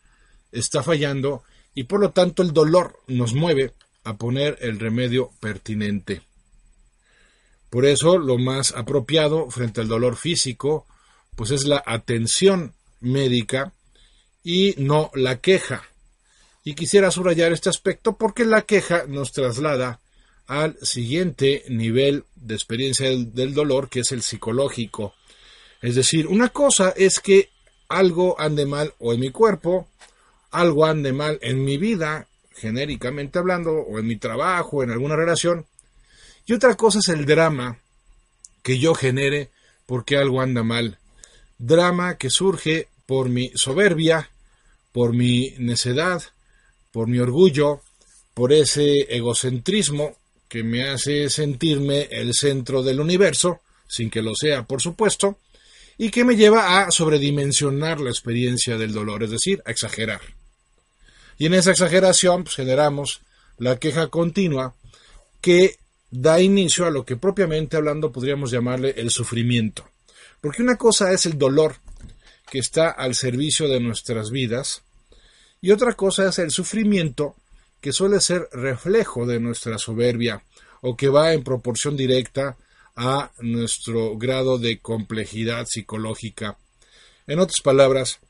está 0.52 0.82
fallando 0.82 1.42
y 1.74 1.84
por 1.84 2.00
lo 2.00 2.10
tanto 2.10 2.42
el 2.42 2.52
dolor 2.52 2.98
nos 3.06 3.34
mueve 3.34 3.74
a 4.06 4.16
poner 4.16 4.56
el 4.60 4.78
remedio 4.78 5.30
pertinente. 5.40 6.22
Por 7.68 7.84
eso 7.84 8.18
lo 8.18 8.38
más 8.38 8.72
apropiado 8.72 9.50
frente 9.50 9.80
al 9.80 9.88
dolor 9.88 10.16
físico 10.16 10.86
pues 11.34 11.50
es 11.50 11.64
la 11.66 11.82
atención 11.84 12.74
médica 13.00 13.72
y 14.42 14.74
no 14.78 15.10
la 15.14 15.40
queja. 15.40 15.84
Y 16.64 16.74
quisiera 16.74 17.10
subrayar 17.10 17.52
este 17.52 17.68
aspecto 17.68 18.16
porque 18.16 18.44
la 18.44 18.62
queja 18.62 19.04
nos 19.06 19.32
traslada 19.32 20.00
al 20.46 20.76
siguiente 20.82 21.64
nivel 21.68 22.24
de 22.36 22.54
experiencia 22.54 23.08
del, 23.08 23.54
dolor, 23.54 23.88
que 23.88 24.00
es 24.00 24.12
el 24.12 24.22
psicológico. 24.22 25.14
Es 25.82 25.94
decir, 25.94 26.26
una 26.26 26.48
cosa 26.48 26.94
es 26.96 27.20
que 27.20 27.50
algo 27.88 28.40
ande 28.40 28.66
mal 28.66 28.94
o 28.98 29.12
en 29.12 29.20
mi 29.20 29.30
cuerpo, 29.30 29.88
algo 30.50 30.86
ande 30.86 31.12
mal 31.12 31.38
en 31.42 31.64
mi 31.64 31.76
vida, 31.76 32.28
genéricamente 32.56 33.38
hablando, 33.38 33.72
o 33.72 33.98
en 33.98 34.06
mi 34.06 34.16
trabajo, 34.16 34.82
en 34.82 34.90
alguna 34.90 35.16
relación. 35.16 35.66
Y 36.46 36.52
otra 36.52 36.74
cosa 36.76 36.98
es 36.98 37.08
el 37.08 37.26
drama 37.26 37.78
que 38.62 38.78
yo 38.78 38.94
genere 38.94 39.50
porque 39.86 40.16
algo 40.16 40.40
anda 40.40 40.62
mal. 40.62 40.98
Drama 41.58 42.16
que 42.18 42.30
surge 42.30 42.88
por 43.06 43.28
mi 43.28 43.50
soberbia, 43.54 44.30
por 44.92 45.12
mi 45.12 45.54
necedad, 45.58 46.22
por 46.90 47.08
mi 47.08 47.18
orgullo, 47.18 47.82
por 48.34 48.52
ese 48.52 49.14
egocentrismo 49.14 50.16
que 50.48 50.62
me 50.62 50.88
hace 50.88 51.28
sentirme 51.30 52.08
el 52.10 52.34
centro 52.34 52.82
del 52.82 53.00
universo, 53.00 53.60
sin 53.88 54.10
que 54.10 54.22
lo 54.22 54.34
sea, 54.34 54.64
por 54.64 54.80
supuesto, 54.80 55.38
y 55.98 56.10
que 56.10 56.24
me 56.24 56.36
lleva 56.36 56.80
a 56.80 56.90
sobredimensionar 56.90 58.00
la 58.00 58.10
experiencia 58.10 58.76
del 58.76 58.92
dolor, 58.92 59.22
es 59.22 59.30
decir, 59.30 59.62
a 59.64 59.70
exagerar. 59.70 60.20
Y 61.38 61.46
en 61.46 61.54
esa 61.54 61.70
exageración 61.70 62.44
pues, 62.44 62.56
generamos 62.56 63.20
la 63.58 63.78
queja 63.78 64.08
continua 64.08 64.74
que 65.40 65.76
da 66.10 66.40
inicio 66.40 66.86
a 66.86 66.90
lo 66.90 67.04
que 67.04 67.16
propiamente 67.16 67.76
hablando 67.76 68.12
podríamos 68.12 68.50
llamarle 68.50 68.94
el 68.96 69.10
sufrimiento. 69.10 69.88
Porque 70.40 70.62
una 70.62 70.76
cosa 70.76 71.12
es 71.12 71.26
el 71.26 71.38
dolor 71.38 71.76
que 72.50 72.58
está 72.58 72.90
al 72.90 73.14
servicio 73.14 73.68
de 73.68 73.80
nuestras 73.80 74.30
vidas 74.30 74.82
y 75.60 75.70
otra 75.70 75.94
cosa 75.94 76.28
es 76.28 76.38
el 76.38 76.50
sufrimiento 76.50 77.34
que 77.80 77.92
suele 77.92 78.20
ser 78.20 78.48
reflejo 78.52 79.26
de 79.26 79.40
nuestra 79.40 79.78
soberbia 79.78 80.42
o 80.80 80.96
que 80.96 81.08
va 81.08 81.32
en 81.32 81.44
proporción 81.44 81.96
directa 81.96 82.56
a 82.96 83.30
nuestro 83.40 84.16
grado 84.16 84.58
de 84.58 84.78
complejidad 84.78 85.66
psicológica. 85.66 86.56
En 87.26 87.38
otras 87.38 87.60
palabras, 87.60 88.20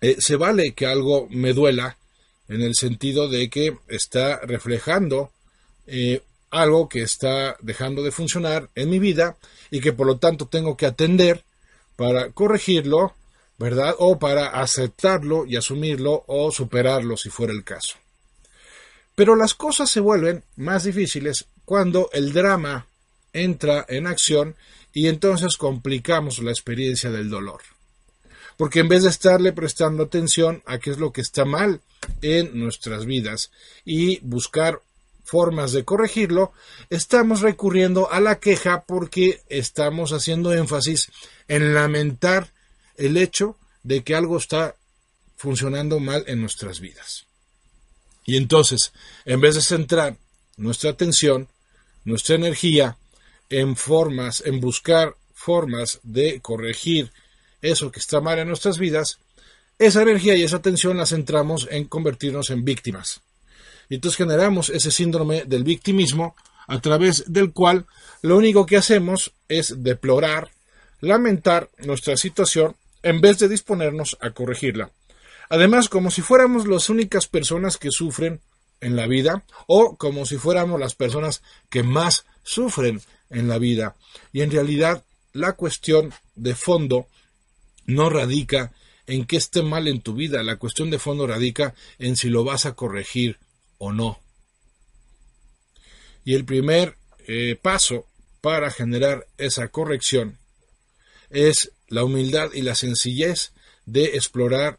eh, 0.00 0.16
se 0.18 0.36
vale 0.36 0.72
que 0.72 0.86
algo 0.86 1.26
me 1.30 1.52
duela 1.52 1.97
en 2.48 2.62
el 2.62 2.74
sentido 2.74 3.28
de 3.28 3.50
que 3.50 3.76
está 3.88 4.40
reflejando 4.40 5.30
eh, 5.86 6.22
algo 6.50 6.88
que 6.88 7.02
está 7.02 7.56
dejando 7.60 8.02
de 8.02 8.10
funcionar 8.10 8.70
en 8.74 8.90
mi 8.90 8.98
vida 8.98 9.36
y 9.70 9.80
que 9.80 9.92
por 9.92 10.06
lo 10.06 10.18
tanto 10.18 10.46
tengo 10.46 10.76
que 10.76 10.86
atender 10.86 11.44
para 11.96 12.30
corregirlo, 12.30 13.14
¿verdad? 13.58 13.94
O 13.98 14.18
para 14.18 14.60
aceptarlo 14.60 15.44
y 15.46 15.56
asumirlo 15.56 16.24
o 16.26 16.50
superarlo 16.50 17.16
si 17.16 17.28
fuera 17.28 17.52
el 17.52 17.64
caso. 17.64 17.96
Pero 19.14 19.36
las 19.36 19.54
cosas 19.54 19.90
se 19.90 20.00
vuelven 20.00 20.44
más 20.56 20.84
difíciles 20.84 21.46
cuando 21.64 22.08
el 22.12 22.32
drama 22.32 22.86
entra 23.32 23.84
en 23.88 24.06
acción 24.06 24.56
y 24.92 25.08
entonces 25.08 25.56
complicamos 25.56 26.38
la 26.38 26.50
experiencia 26.50 27.10
del 27.10 27.28
dolor 27.28 27.60
porque 28.58 28.80
en 28.80 28.88
vez 28.88 29.04
de 29.04 29.08
estarle 29.08 29.52
prestando 29.52 30.02
atención 30.02 30.62
a 30.66 30.78
qué 30.78 30.90
es 30.90 30.98
lo 30.98 31.12
que 31.12 31.20
está 31.20 31.44
mal 31.44 31.80
en 32.20 32.58
nuestras 32.58 33.06
vidas 33.06 33.52
y 33.84 34.18
buscar 34.18 34.82
formas 35.24 35.70
de 35.72 35.84
corregirlo, 35.84 36.52
estamos 36.90 37.40
recurriendo 37.40 38.10
a 38.10 38.18
la 38.18 38.40
queja 38.40 38.84
porque 38.84 39.42
estamos 39.48 40.12
haciendo 40.12 40.52
énfasis 40.52 41.12
en 41.46 41.72
lamentar 41.72 42.50
el 42.96 43.16
hecho 43.16 43.56
de 43.84 44.02
que 44.02 44.16
algo 44.16 44.36
está 44.36 44.74
funcionando 45.36 46.00
mal 46.00 46.24
en 46.26 46.40
nuestras 46.40 46.80
vidas. 46.80 47.26
Y 48.24 48.36
entonces, 48.36 48.92
en 49.24 49.40
vez 49.40 49.54
de 49.54 49.62
centrar 49.62 50.16
nuestra 50.56 50.90
atención, 50.90 51.46
nuestra 52.04 52.34
energía 52.34 52.98
en 53.50 53.76
formas, 53.76 54.42
en 54.44 54.60
buscar 54.60 55.14
formas 55.32 56.00
de 56.02 56.40
corregir 56.40 57.12
eso 57.62 57.90
que 57.90 58.00
está 58.00 58.20
mal 58.20 58.38
en 58.38 58.48
nuestras 58.48 58.78
vidas, 58.78 59.18
esa 59.78 60.02
energía 60.02 60.34
y 60.36 60.42
esa 60.42 60.56
atención 60.56 60.96
la 60.96 61.06
centramos 61.06 61.68
en 61.70 61.84
convertirnos 61.84 62.50
en 62.50 62.64
víctimas. 62.64 63.22
Y 63.88 63.96
entonces 63.96 64.18
generamos 64.18 64.68
ese 64.68 64.90
síndrome 64.90 65.44
del 65.44 65.64
victimismo 65.64 66.36
a 66.66 66.80
través 66.80 67.24
del 67.32 67.52
cual 67.52 67.86
lo 68.22 68.36
único 68.36 68.66
que 68.66 68.76
hacemos 68.76 69.32
es 69.48 69.82
deplorar, 69.82 70.50
lamentar 71.00 71.70
nuestra 71.78 72.16
situación 72.16 72.76
en 73.02 73.20
vez 73.20 73.38
de 73.38 73.48
disponernos 73.48 74.18
a 74.20 74.30
corregirla. 74.30 74.90
Además, 75.48 75.88
como 75.88 76.10
si 76.10 76.20
fuéramos 76.20 76.66
las 76.66 76.90
únicas 76.90 77.26
personas 77.26 77.78
que 77.78 77.90
sufren 77.90 78.40
en 78.80 78.96
la 78.96 79.06
vida 79.06 79.44
o 79.66 79.96
como 79.96 80.26
si 80.26 80.36
fuéramos 80.36 80.78
las 80.78 80.94
personas 80.94 81.42
que 81.70 81.82
más 81.82 82.26
sufren 82.42 83.00
en 83.30 83.48
la 83.48 83.58
vida. 83.58 83.96
Y 84.32 84.42
en 84.42 84.50
realidad 84.50 85.04
la 85.32 85.52
cuestión 85.54 86.12
de 86.34 86.54
fondo 86.54 87.06
no 87.88 88.10
radica 88.10 88.72
en 89.06 89.24
qué 89.24 89.38
esté 89.38 89.62
mal 89.62 89.88
en 89.88 90.00
tu 90.00 90.14
vida. 90.14 90.42
La 90.44 90.56
cuestión 90.56 90.90
de 90.90 90.98
fondo 90.98 91.26
radica 91.26 91.74
en 91.98 92.16
si 92.16 92.28
lo 92.28 92.44
vas 92.44 92.66
a 92.66 92.74
corregir 92.74 93.38
o 93.78 93.92
no. 93.92 94.20
Y 96.24 96.34
el 96.34 96.44
primer 96.44 96.96
eh, 97.26 97.58
paso 97.60 98.06
para 98.40 98.70
generar 98.70 99.26
esa 99.38 99.68
corrección 99.68 100.38
es 101.30 101.72
la 101.88 102.04
humildad 102.04 102.52
y 102.52 102.60
la 102.62 102.74
sencillez 102.74 103.52
de 103.86 104.16
explorar 104.16 104.78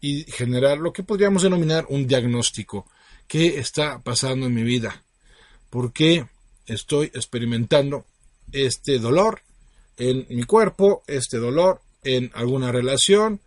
y 0.00 0.24
generar 0.30 0.78
lo 0.78 0.92
que 0.92 1.02
podríamos 1.02 1.42
denominar 1.42 1.86
un 1.88 2.06
diagnóstico. 2.06 2.88
¿Qué 3.26 3.58
está 3.58 4.00
pasando 4.02 4.46
en 4.46 4.54
mi 4.54 4.62
vida? 4.62 5.02
¿Por 5.70 5.92
qué 5.92 6.26
estoy 6.66 7.06
experimentando 7.06 8.06
este 8.52 9.00
dolor 9.00 9.42
en 9.96 10.26
mi 10.28 10.44
cuerpo, 10.44 11.02
este 11.06 11.38
dolor 11.38 11.80
en 12.04 12.30
alguna 12.34 12.72
relación, 12.72 13.40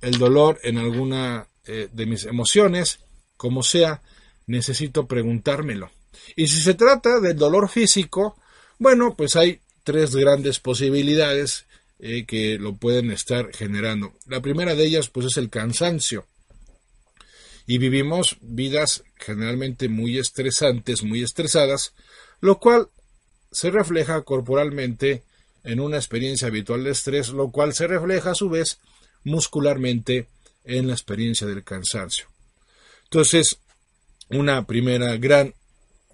el 0.00 0.18
dolor 0.18 0.58
en 0.62 0.78
alguna 0.78 1.48
eh, 1.66 1.88
de 1.92 2.06
mis 2.06 2.24
emociones, 2.24 3.00
como 3.36 3.62
sea, 3.62 4.02
necesito 4.46 5.06
preguntármelo. 5.06 5.90
Y 6.36 6.46
si 6.48 6.60
se 6.60 6.74
trata 6.74 7.20
del 7.20 7.36
dolor 7.36 7.68
físico, 7.68 8.36
bueno, 8.78 9.14
pues 9.16 9.36
hay 9.36 9.60
tres 9.84 10.14
grandes 10.14 10.60
posibilidades 10.60 11.66
eh, 11.98 12.24
que 12.26 12.58
lo 12.58 12.76
pueden 12.76 13.10
estar 13.10 13.54
generando. 13.54 14.14
La 14.26 14.40
primera 14.40 14.74
de 14.74 14.84
ellas, 14.84 15.08
pues 15.08 15.26
es 15.26 15.36
el 15.36 15.50
cansancio. 15.50 16.26
Y 17.66 17.78
vivimos 17.78 18.38
vidas 18.40 19.04
generalmente 19.16 19.88
muy 19.88 20.18
estresantes, 20.18 21.02
muy 21.02 21.22
estresadas, 21.22 21.92
lo 22.40 22.58
cual 22.58 22.88
se 23.50 23.70
refleja 23.70 24.22
corporalmente 24.22 25.24
en 25.68 25.80
una 25.80 25.98
experiencia 25.98 26.48
habitual 26.48 26.82
de 26.82 26.92
estrés, 26.92 27.28
lo 27.28 27.50
cual 27.50 27.74
se 27.74 27.86
refleja 27.86 28.30
a 28.30 28.34
su 28.34 28.48
vez 28.48 28.78
muscularmente 29.22 30.26
en 30.64 30.86
la 30.86 30.94
experiencia 30.94 31.46
del 31.46 31.62
cansancio. 31.62 32.26
Entonces, 33.04 33.58
una 34.30 34.66
primera 34.66 35.14
gran 35.18 35.54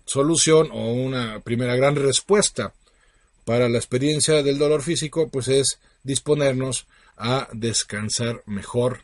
solución 0.06 0.70
o 0.72 0.92
una 0.92 1.38
primera 1.40 1.76
gran 1.76 1.94
respuesta 1.94 2.74
para 3.44 3.68
la 3.68 3.78
experiencia 3.78 4.42
del 4.42 4.58
dolor 4.58 4.82
físico, 4.82 5.28
pues 5.28 5.46
es 5.46 5.78
disponernos 6.02 6.86
a 7.16 7.48
descansar 7.52 8.42
mejor, 8.46 9.02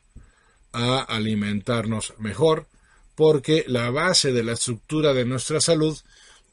a 0.73 1.00
alimentarnos 1.00 2.14
mejor, 2.19 2.66
porque 3.14 3.64
la 3.69 3.90
base 3.90 4.33
de 4.33 4.42
la 4.42 4.52
estructura 4.52 5.14
de 5.14 5.25
nuestra 5.26 5.61
salud 5.61 5.97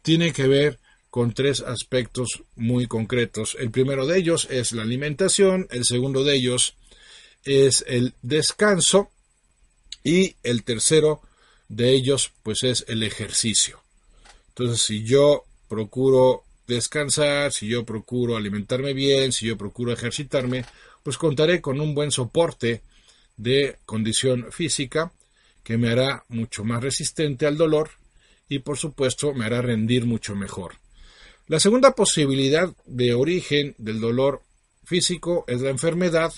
tiene 0.03 0.33
que 0.33 0.47
ver 0.47 0.79
con 1.17 1.33
tres 1.33 1.61
aspectos 1.61 2.43
muy 2.55 2.85
concretos. 2.85 3.57
El 3.59 3.71
primero 3.71 4.05
de 4.05 4.19
ellos 4.19 4.47
es 4.51 4.71
la 4.71 4.83
alimentación, 4.83 5.65
el 5.71 5.83
segundo 5.83 6.23
de 6.23 6.35
ellos 6.35 6.75
es 7.43 7.83
el 7.87 8.13
descanso 8.21 9.09
y 10.03 10.35
el 10.43 10.63
tercero 10.63 11.21
de 11.69 11.89
ellos 11.89 12.33
pues 12.43 12.61
es 12.61 12.85
el 12.87 13.01
ejercicio. 13.01 13.81
Entonces, 14.49 14.83
si 14.83 15.05
yo 15.05 15.45
procuro 15.67 16.43
descansar, 16.67 17.51
si 17.51 17.67
yo 17.67 17.83
procuro 17.83 18.37
alimentarme 18.37 18.93
bien, 18.93 19.31
si 19.31 19.47
yo 19.47 19.57
procuro 19.57 19.91
ejercitarme, 19.91 20.65
pues 21.01 21.17
contaré 21.17 21.61
con 21.61 21.81
un 21.81 21.95
buen 21.95 22.11
soporte 22.11 22.83
de 23.37 23.79
condición 23.87 24.51
física 24.51 25.11
que 25.63 25.79
me 25.79 25.89
hará 25.89 26.25
mucho 26.27 26.63
más 26.63 26.83
resistente 26.83 27.47
al 27.47 27.57
dolor 27.57 27.89
y 28.47 28.59
por 28.59 28.77
supuesto 28.77 29.33
me 29.33 29.45
hará 29.45 29.63
rendir 29.63 30.05
mucho 30.05 30.35
mejor. 30.35 30.75
La 31.47 31.61
segunda 31.61 31.95
posibilidad 31.95 32.75
de 32.85 33.13
origen 33.13 33.73
del 33.77 34.01
dolor 34.01 34.43
físico 34.83 35.45
es 35.47 35.61
la 35.61 35.69
enfermedad 35.69 36.33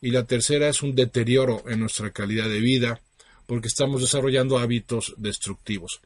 y 0.00 0.12
la 0.12 0.24
tercera 0.24 0.68
es 0.68 0.84
un 0.84 0.94
deterioro 0.94 1.64
en 1.66 1.80
nuestra 1.80 2.12
calidad 2.12 2.48
de 2.48 2.60
vida 2.60 3.00
porque 3.46 3.66
estamos 3.66 4.00
desarrollando 4.02 4.58
hábitos 4.58 5.14
destructivos. 5.16 6.00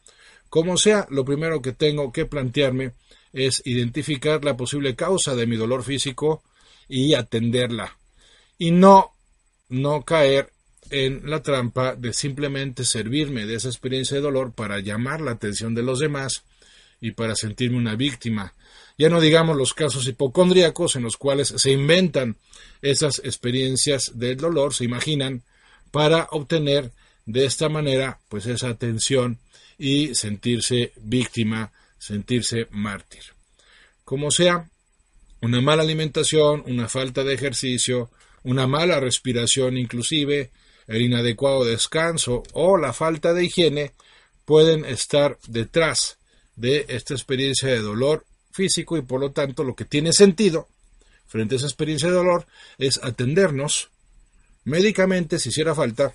Como 0.48 0.78
sea, 0.78 1.06
lo 1.10 1.22
primero 1.22 1.60
que 1.60 1.72
tengo 1.72 2.12
que 2.12 2.24
plantearme 2.24 2.92
es 3.34 3.60
identificar 3.66 4.42
la 4.42 4.56
posible 4.56 4.96
causa 4.96 5.34
de 5.34 5.46
mi 5.46 5.56
dolor 5.56 5.82
físico 5.82 6.42
y 6.88 7.12
atenderla. 7.12 7.98
Y 8.56 8.70
no, 8.70 9.12
no 9.68 10.02
caer 10.02 10.50
en 10.88 11.28
la 11.28 11.42
trampa 11.42 11.94
de 11.94 12.14
simplemente 12.14 12.84
servirme 12.84 13.44
de 13.44 13.56
esa 13.56 13.68
experiencia 13.68 14.16
de 14.16 14.22
dolor 14.22 14.54
para 14.54 14.80
llamar 14.80 15.20
la 15.20 15.32
atención 15.32 15.74
de 15.74 15.82
los 15.82 15.98
demás 15.98 16.44
y 17.00 17.12
para 17.12 17.34
sentirme 17.34 17.76
una 17.76 17.96
víctima. 17.96 18.54
Ya 18.98 19.08
no 19.08 19.20
digamos 19.20 19.56
los 19.56 19.74
casos 19.74 20.06
hipocondríacos 20.08 20.96
en 20.96 21.02
los 21.02 21.16
cuales 21.16 21.48
se 21.56 21.70
inventan 21.70 22.36
esas 22.82 23.18
experiencias 23.18 24.12
del 24.14 24.36
dolor, 24.36 24.74
se 24.74 24.84
imaginan, 24.84 25.42
para 25.90 26.28
obtener 26.30 26.92
de 27.26 27.44
esta 27.44 27.68
manera 27.68 28.20
pues 28.28 28.46
esa 28.46 28.68
atención 28.68 29.38
y 29.78 30.14
sentirse 30.14 30.92
víctima, 30.96 31.72
sentirse 31.98 32.68
mártir. 32.70 33.22
Como 34.04 34.30
sea, 34.30 34.70
una 35.42 35.60
mala 35.60 35.82
alimentación, 35.82 36.62
una 36.66 36.88
falta 36.88 37.24
de 37.24 37.34
ejercicio, 37.34 38.10
una 38.42 38.66
mala 38.66 39.00
respiración 39.00 39.76
inclusive, 39.76 40.50
el 40.86 41.02
inadecuado 41.02 41.64
descanso 41.64 42.44
o 42.52 42.78
la 42.78 42.92
falta 42.92 43.34
de 43.34 43.44
higiene 43.44 43.92
pueden 44.44 44.84
estar 44.84 45.38
detrás 45.48 46.18
de 46.56 46.86
esta 46.88 47.14
experiencia 47.14 47.68
de 47.68 47.80
dolor 47.80 48.24
físico 48.50 48.96
y 48.96 49.02
por 49.02 49.20
lo 49.20 49.32
tanto 49.32 49.62
lo 49.62 49.76
que 49.76 49.84
tiene 49.84 50.12
sentido 50.12 50.68
frente 51.26 51.54
a 51.54 51.58
esa 51.58 51.66
experiencia 51.66 52.08
de 52.08 52.14
dolor 52.14 52.46
es 52.78 53.02
atendernos 53.02 53.90
médicamente 54.64 55.38
si 55.38 55.50
hiciera 55.50 55.74
falta 55.74 56.14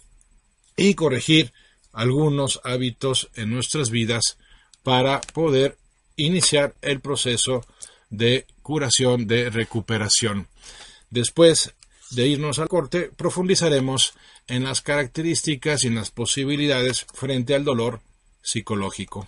y 0.75 0.95
corregir 0.95 1.53
algunos 1.93 2.59
hábitos 2.63 3.29
en 3.35 3.51
nuestras 3.51 3.91
vidas 3.91 4.37
para 4.83 5.21
poder 5.21 5.77
iniciar 6.15 6.73
el 6.81 6.99
proceso 6.99 7.65
de 8.09 8.45
curación, 8.61 9.27
de 9.27 9.49
recuperación. 9.49 10.47
Después 11.09 11.73
de 12.11 12.27
irnos 12.27 12.59
al 12.59 12.67
corte, 12.67 13.11
profundizaremos 13.15 14.13
en 14.47 14.63
las 14.63 14.81
características 14.81 15.83
y 15.83 15.87
en 15.87 15.95
las 15.95 16.11
posibilidades 16.11 17.05
frente 17.13 17.55
al 17.55 17.63
dolor 17.63 18.01
psicológico. 18.41 19.27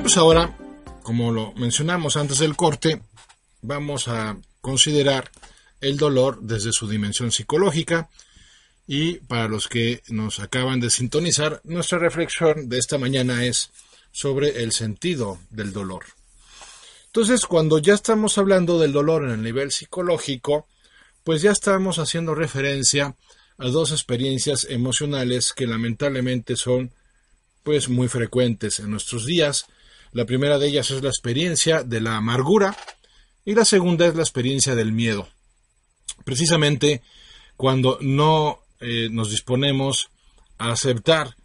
Bien, 0.00 0.04
pues 0.04 0.16
ahora 0.16 0.56
como 1.02 1.30
lo 1.30 1.52
mencionamos 1.56 2.16
antes 2.16 2.38
del 2.38 2.56
corte, 2.56 3.02
vamos 3.60 4.08
a 4.08 4.38
considerar 4.62 5.30
el 5.82 5.98
dolor 5.98 6.40
desde 6.40 6.72
su 6.72 6.88
dimensión 6.88 7.30
psicológica 7.30 8.08
y 8.86 9.16
para 9.16 9.46
los 9.46 9.68
que 9.68 10.02
nos 10.08 10.40
acaban 10.40 10.80
de 10.80 10.88
sintonizar, 10.88 11.60
nuestra 11.64 11.98
reflexión 11.98 12.70
de 12.70 12.78
esta 12.78 12.96
mañana 12.96 13.44
es 13.44 13.72
sobre 14.10 14.62
el 14.62 14.72
sentido 14.72 15.38
del 15.50 15.70
dolor. 15.74 16.06
Entonces, 17.08 17.44
cuando 17.44 17.78
ya 17.78 17.92
estamos 17.92 18.38
hablando 18.38 18.78
del 18.78 18.92
dolor 18.92 19.24
en 19.24 19.32
el 19.32 19.42
nivel 19.42 19.70
psicológico, 19.70 20.66
pues 21.24 21.42
ya 21.42 21.50
estamos 21.50 21.98
haciendo 21.98 22.34
referencia 22.34 23.16
a 23.58 23.68
dos 23.68 23.92
experiencias 23.92 24.66
emocionales 24.70 25.52
que 25.52 25.66
lamentablemente 25.66 26.56
son 26.56 26.90
pues 27.62 27.90
muy 27.90 28.08
frecuentes 28.08 28.80
en 28.80 28.90
nuestros 28.90 29.26
días 29.26 29.66
la 30.12 30.24
primera 30.24 30.58
de 30.58 30.68
ellas 30.68 30.90
es 30.90 31.02
la 31.02 31.08
experiencia 31.08 31.82
de 31.82 32.00
la 32.00 32.16
amargura 32.16 32.76
y 33.44 33.54
la 33.54 33.64
segunda 33.64 34.06
es 34.06 34.14
la 34.14 34.22
experiencia 34.22 34.74
del 34.74 34.92
miedo. 34.92 35.28
Precisamente 36.24 37.02
cuando 37.56 37.98
no 38.00 38.60
eh, 38.80 39.08
nos 39.10 39.30
disponemos 39.30 40.10
a 40.58 40.72
aceptar 40.72 41.36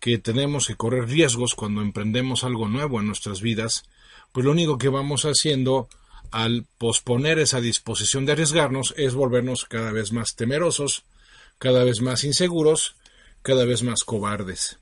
que 0.00 0.18
tenemos 0.18 0.66
que 0.66 0.76
correr 0.76 1.08
riesgos 1.08 1.54
cuando 1.54 1.82
emprendemos 1.82 2.44
algo 2.44 2.68
nuevo 2.68 3.00
en 3.00 3.06
nuestras 3.06 3.40
vidas, 3.40 3.84
pues 4.32 4.44
lo 4.44 4.52
único 4.52 4.78
que 4.78 4.88
vamos 4.88 5.24
haciendo 5.24 5.88
al 6.30 6.66
posponer 6.78 7.38
esa 7.38 7.60
disposición 7.60 8.26
de 8.26 8.32
arriesgarnos 8.32 8.94
es 8.96 9.14
volvernos 9.14 9.64
cada 9.64 9.92
vez 9.92 10.12
más 10.12 10.34
temerosos, 10.34 11.04
cada 11.58 11.84
vez 11.84 12.00
más 12.00 12.24
inseguros, 12.24 12.96
cada 13.42 13.64
vez 13.64 13.82
más 13.82 14.04
cobardes. 14.04 14.78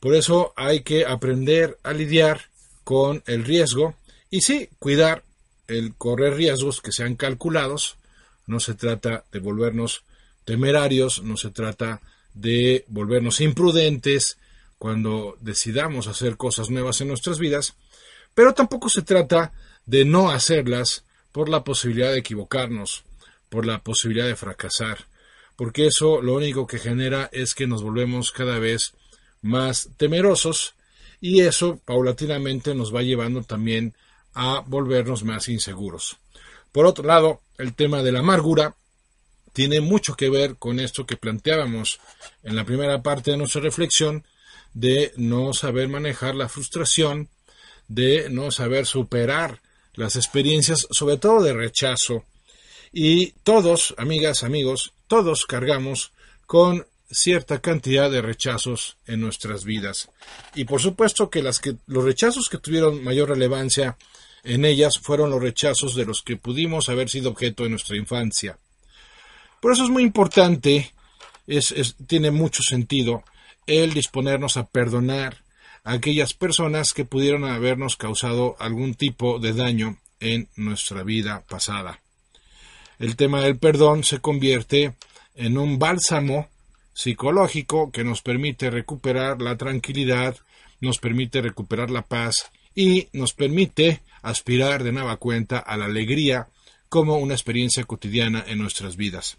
Por 0.00 0.14
eso 0.14 0.52
hay 0.56 0.82
que 0.82 1.06
aprender 1.06 1.78
a 1.82 1.92
lidiar 1.92 2.47
con 2.88 3.22
el 3.26 3.44
riesgo 3.44 3.96
y 4.30 4.40
sí, 4.40 4.70
cuidar 4.78 5.22
el 5.66 5.94
correr 5.94 6.36
riesgos 6.36 6.80
que 6.80 6.90
sean 6.90 7.16
calculados. 7.16 7.98
No 8.46 8.60
se 8.60 8.72
trata 8.72 9.26
de 9.30 9.40
volvernos 9.40 10.04
temerarios, 10.46 11.22
no 11.22 11.36
se 11.36 11.50
trata 11.50 12.00
de 12.32 12.86
volvernos 12.88 13.42
imprudentes 13.42 14.38
cuando 14.78 15.36
decidamos 15.42 16.06
hacer 16.06 16.38
cosas 16.38 16.70
nuevas 16.70 17.02
en 17.02 17.08
nuestras 17.08 17.38
vidas, 17.38 17.74
pero 18.34 18.54
tampoco 18.54 18.88
se 18.88 19.02
trata 19.02 19.52
de 19.84 20.06
no 20.06 20.30
hacerlas 20.30 21.04
por 21.30 21.50
la 21.50 21.64
posibilidad 21.64 22.12
de 22.12 22.20
equivocarnos, 22.20 23.04
por 23.50 23.66
la 23.66 23.80
posibilidad 23.82 24.26
de 24.26 24.36
fracasar, 24.36 25.04
porque 25.56 25.88
eso 25.88 26.22
lo 26.22 26.32
único 26.32 26.66
que 26.66 26.78
genera 26.78 27.28
es 27.32 27.54
que 27.54 27.66
nos 27.66 27.82
volvemos 27.82 28.32
cada 28.32 28.58
vez 28.58 28.94
más 29.42 29.90
temerosos 29.98 30.72
y 31.20 31.40
eso 31.40 31.80
paulatinamente 31.84 32.74
nos 32.74 32.94
va 32.94 33.02
llevando 33.02 33.42
también 33.42 33.94
a 34.34 34.60
volvernos 34.66 35.24
más 35.24 35.48
inseguros. 35.48 36.18
Por 36.72 36.86
otro 36.86 37.04
lado, 37.04 37.40
el 37.56 37.74
tema 37.74 38.02
de 38.02 38.12
la 38.12 38.20
amargura 38.20 38.76
tiene 39.52 39.80
mucho 39.80 40.14
que 40.14 40.30
ver 40.30 40.56
con 40.56 40.78
esto 40.78 41.06
que 41.06 41.16
planteábamos 41.16 41.98
en 42.44 42.54
la 42.54 42.64
primera 42.64 43.02
parte 43.02 43.32
de 43.32 43.36
nuestra 43.36 43.60
reflexión 43.60 44.24
de 44.74 45.12
no 45.16 45.52
saber 45.54 45.88
manejar 45.88 46.36
la 46.36 46.48
frustración, 46.48 47.28
de 47.88 48.28
no 48.30 48.50
saber 48.52 48.86
superar 48.86 49.60
las 49.94 50.14
experiencias, 50.14 50.86
sobre 50.90 51.16
todo 51.16 51.42
de 51.42 51.54
rechazo. 51.54 52.24
Y 52.92 53.32
todos, 53.42 53.94
amigas, 53.98 54.44
amigos, 54.44 54.92
todos 55.08 55.46
cargamos 55.46 56.12
con 56.46 56.86
cierta 57.10 57.60
cantidad 57.60 58.10
de 58.10 58.22
rechazos 58.22 58.98
en 59.06 59.20
nuestras 59.20 59.64
vidas. 59.64 60.10
Y 60.54 60.64
por 60.64 60.80
supuesto 60.80 61.30
que, 61.30 61.42
los 61.42 62.04
rechazos 62.04 62.48
que 62.48 62.58
tuvieron 62.58 63.02
mayor 63.02 63.30
relevancia 63.30 63.96
en 64.44 64.64
ellas 64.64 64.98
fueron 64.98 65.30
los 65.30 65.42
rechazos 65.42 65.94
de 65.94 66.04
los 66.04 66.22
que 66.22 66.36
pudimos 66.36 66.88
haber 66.88 67.08
sido 67.08 67.30
objeto 67.30 67.64
de 67.64 67.70
nuestra 67.70 67.96
infancia. 67.96 68.58
Por 69.60 69.72
eso 69.72 69.84
es 69.84 69.90
muy 69.90 70.02
importante, 70.02 70.92
es, 71.46 71.96
tiene 72.06 72.30
mucho 72.30 72.62
sentido, 72.62 73.24
el 73.66 73.92
disponernos 73.92 74.56
a 74.56 74.66
perdonar 74.66 75.42
a 75.84 75.92
aquellas 75.92 76.34
personas 76.34 76.94
que 76.94 77.04
pudieron 77.04 77.44
habernos 77.44 77.96
causado 77.96 78.56
algún 78.58 78.94
tipo 78.94 79.38
de 79.38 79.52
daño 79.52 79.98
en 80.20 80.48
nuestra 80.56 81.02
vida 81.02 81.44
pasada. 81.48 82.00
El 82.98 83.16
tema 83.16 83.40
del 83.40 83.58
perdón 83.58 84.04
se 84.04 84.20
convierte 84.20 84.94
en 85.34 85.58
un 85.58 85.78
bálsamo 85.78 86.48
psicológico 86.98 87.92
que 87.92 88.02
nos 88.02 88.22
permite 88.22 88.70
recuperar 88.70 89.40
la 89.40 89.56
tranquilidad, 89.56 90.36
nos 90.80 90.98
permite 90.98 91.40
recuperar 91.40 91.92
la 91.92 92.02
paz 92.02 92.50
y 92.74 93.06
nos 93.12 93.34
permite 93.34 94.02
aspirar 94.20 94.82
de 94.82 94.90
nueva 94.90 95.16
cuenta 95.16 95.60
a 95.60 95.76
la 95.76 95.84
alegría 95.84 96.48
como 96.88 97.18
una 97.18 97.34
experiencia 97.34 97.84
cotidiana 97.84 98.44
en 98.48 98.58
nuestras 98.58 98.96
vidas. 98.96 99.38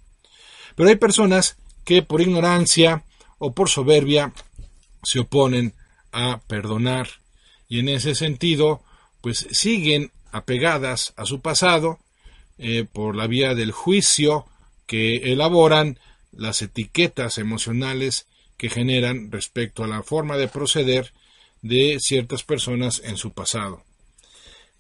Pero 0.76 0.88
hay 0.88 0.96
personas 0.96 1.58
que 1.84 2.02
por 2.02 2.22
ignorancia 2.22 3.04
o 3.40 3.52
por 3.52 3.68
soberbia 3.68 4.32
se 5.04 5.20
oponen 5.20 5.74
a 6.14 6.40
perdonar 6.48 7.10
y 7.68 7.80
en 7.80 7.90
ese 7.90 8.16
sentido 8.16 8.82
pues 9.20 9.48
siguen 9.52 10.14
apegadas 10.32 11.14
a 11.18 11.26
su 11.26 11.42
pasado 11.42 12.00
eh, 12.58 12.86
por 12.90 13.18
la 13.18 13.28
vía 13.28 13.54
del 13.54 13.74
juicio 13.74 14.46
que 14.88 15.34
elaboran 15.34 16.00
las 16.32 16.62
etiquetas 16.62 17.38
emocionales 17.38 18.28
que 18.58 18.70
generan 18.70 19.32
respecto 19.32 19.84
a 19.84 19.88
la 19.88 20.04
forma 20.04 20.38
de 20.38 20.48
proceder 20.48 21.14
de 21.62 21.98
ciertas 22.00 22.44
personas 22.44 23.02
en 23.04 23.18
su 23.18 23.32
pasado. 23.32 23.84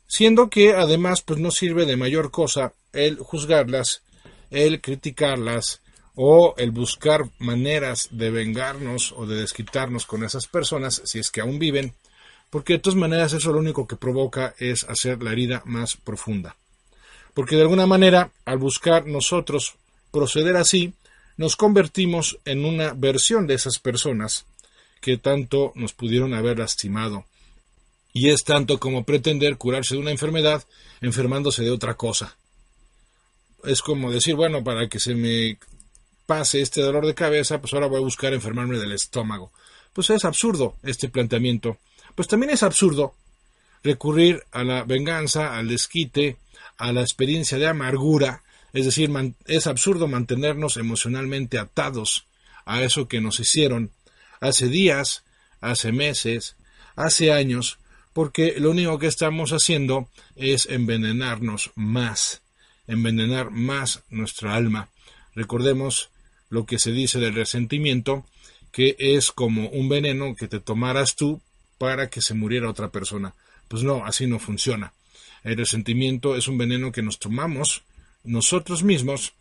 Siendo 0.07 0.49
que 0.49 0.73
además 0.73 1.21
pues 1.21 1.39
no 1.39 1.51
sirve 1.51 1.85
de 1.85 1.97
mayor 1.97 2.31
cosa 2.31 2.73
el 2.93 3.17
juzgarlas, 3.17 4.01
el 4.49 4.81
criticarlas 4.81 5.81
o 6.15 6.55
el 6.57 6.71
buscar 6.71 7.29
maneras 7.37 8.09
de 8.11 8.29
vengarnos 8.31 9.13
o 9.15 9.25
de 9.25 9.37
desquitarnos 9.37 10.05
con 10.05 10.23
esas 10.23 10.47
personas 10.47 11.01
si 11.05 11.19
es 11.19 11.31
que 11.31 11.41
aún 11.41 11.59
viven, 11.59 11.93
porque 12.49 12.73
de 12.73 12.79
todas 12.79 12.97
maneras 12.97 13.33
eso 13.33 13.53
lo 13.53 13.59
único 13.59 13.87
que 13.87 13.95
provoca 13.95 14.55
es 14.57 14.83
hacer 14.83 15.21
la 15.21 15.31
herida 15.31 15.61
más 15.65 15.95
profunda. 15.95 16.57
Porque 17.33 17.55
de 17.55 17.61
alguna 17.61 17.85
manera, 17.85 18.31
al 18.43 18.57
buscar 18.57 19.05
nosotros 19.05 19.75
proceder 20.11 20.57
así, 20.57 20.93
nos 21.39 21.55
convertimos 21.55 22.37
en 22.43 22.65
una 22.65 22.91
versión 22.91 23.47
de 23.47 23.53
esas 23.53 23.79
personas 23.79 24.45
que 24.99 25.17
tanto 25.17 25.71
nos 25.73 25.93
pudieron 25.93 26.33
haber 26.33 26.59
lastimado. 26.59 27.23
Y 28.11 28.27
es 28.27 28.43
tanto 28.43 28.77
como 28.77 29.05
pretender 29.05 29.55
curarse 29.55 29.95
de 29.95 30.01
una 30.01 30.11
enfermedad 30.11 30.65
enfermándose 30.99 31.63
de 31.63 31.71
otra 31.71 31.93
cosa. 31.93 32.35
Es 33.63 33.81
como 33.81 34.11
decir, 34.11 34.35
bueno, 34.35 34.65
para 34.65 34.89
que 34.89 34.99
se 34.99 35.15
me 35.15 35.57
pase 36.25 36.59
este 36.59 36.81
dolor 36.81 37.05
de 37.05 37.15
cabeza, 37.15 37.61
pues 37.61 37.73
ahora 37.73 37.87
voy 37.87 38.01
a 38.01 38.03
buscar 38.03 38.33
enfermarme 38.33 38.77
del 38.77 38.91
estómago. 38.91 39.53
Pues 39.93 40.09
es 40.09 40.25
absurdo 40.25 40.75
este 40.83 41.07
planteamiento. 41.07 41.77
Pues 42.15 42.27
también 42.27 42.49
es 42.49 42.63
absurdo 42.63 43.15
recurrir 43.81 44.43
a 44.51 44.65
la 44.65 44.83
venganza, 44.83 45.57
al 45.57 45.69
desquite, 45.69 46.35
a 46.77 46.91
la 46.91 46.99
experiencia 46.99 47.57
de 47.57 47.67
amargura 47.67 48.43
es 48.73 48.85
decir, 48.85 49.11
es 49.45 49.67
absurdo 49.67 50.07
mantenernos 50.07 50.77
emocionalmente 50.77 51.57
atados 51.57 52.25
a 52.65 52.83
eso 52.83 53.07
que 53.07 53.21
nos 53.21 53.39
hicieron 53.39 53.91
hace 54.39 54.67
días, 54.67 55.23
hace 55.61 55.91
meses, 55.91 56.55
hace 56.95 57.31
años, 57.31 57.79
porque 58.13 58.55
lo 58.59 58.71
único 58.71 58.99
que 58.99 59.07
estamos 59.07 59.51
haciendo 59.51 60.09
es 60.35 60.67
envenenarnos 60.67 61.71
más, 61.75 62.41
envenenar 62.87 63.51
más 63.51 64.03
nuestra 64.09 64.55
alma. 64.55 64.89
Recordemos 65.35 66.09
lo 66.49 66.65
que 66.65 66.79
se 66.79 66.91
dice 66.91 67.19
del 67.19 67.35
resentimiento, 67.35 68.25
que 68.71 68.95
es 68.99 69.31
como 69.31 69.69
un 69.69 69.89
veneno 69.89 70.35
que 70.35 70.47
te 70.47 70.59
tomaras 70.59 71.15
tú 71.15 71.41
para 71.77 72.09
que 72.09 72.21
se 72.21 72.33
muriera 72.33 72.69
otra 72.69 72.91
persona. 72.91 73.33
Pues 73.67 73.83
no, 73.83 74.05
así 74.05 74.27
no 74.27 74.39
funciona. 74.39 74.93
El 75.43 75.57
resentimiento 75.57 76.35
es 76.35 76.47
un 76.47 76.57
veneno 76.57 76.91
que 76.91 77.01
nos 77.01 77.19
tomamos 77.19 77.83
nosotros 78.23 78.83
mismos 78.83 79.33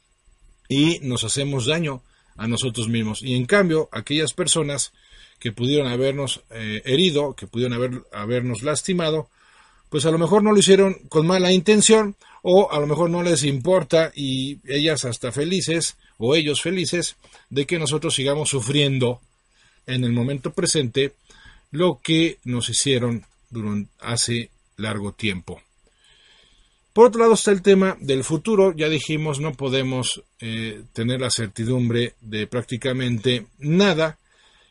y 0.69 0.99
nos 1.01 1.25
hacemos 1.25 1.67
daño 1.67 2.03
a 2.37 2.47
nosotros 2.47 2.89
mismos. 2.89 3.23
Y 3.23 3.35
en 3.35 3.47
cambio, 3.47 3.89
aquellas 3.93 4.33
personas 4.33 4.93
que 5.39 5.53
pudieron 5.53 5.89
habernos 5.89 6.43
eh, 6.51 6.83
herido, 6.85 7.35
que 7.35 7.47
pudieron 7.47 7.75
haber, 7.75 8.03
habernos 8.13 8.63
lastimado, 8.63 9.29
pues 9.89 10.05
a 10.07 10.11
lo 10.11 10.19
mejor 10.19 10.43
no 10.43 10.53
lo 10.53 10.59
hicieron 10.59 10.95
con 11.09 11.27
mala 11.27 11.53
intención 11.53 12.17
o 12.43 12.71
a 12.71 12.79
lo 12.79 12.87
mejor 12.87 13.11
no 13.11 13.23
les 13.23 13.45
importa 13.45 14.13
y 14.15 14.59
ellas 14.65 15.05
hasta 15.05 15.33
felices 15.33 15.97
o 16.19 16.35
ellos 16.35 16.61
felices 16.61 17.17
de 17.51 17.67
que 17.67 17.79
nosotros 17.79 18.15
sigamos 18.15 18.51
sufriendo 18.51 19.21
en 19.87 20.05
el 20.05 20.13
momento 20.13 20.53
presente 20.53 21.15
lo 21.71 22.01
que 22.03 22.39
nos 22.45 22.69
hicieron 22.69 23.25
durante 23.51 23.91
hace 24.01 24.51
largo 24.77 25.13
tiempo. 25.13 25.61
Por 26.93 27.07
otro 27.07 27.21
lado 27.21 27.35
está 27.35 27.51
el 27.51 27.63
tema 27.63 27.97
del 28.01 28.25
futuro. 28.25 28.75
Ya 28.75 28.89
dijimos, 28.89 29.41
no 29.41 29.53
podemos 29.53 30.23
eh, 30.41 30.83
tener 30.93 31.21
la 31.21 31.31
certidumbre 31.31 32.15
de 32.21 32.47
prácticamente 32.47 33.47
nada 33.59 34.19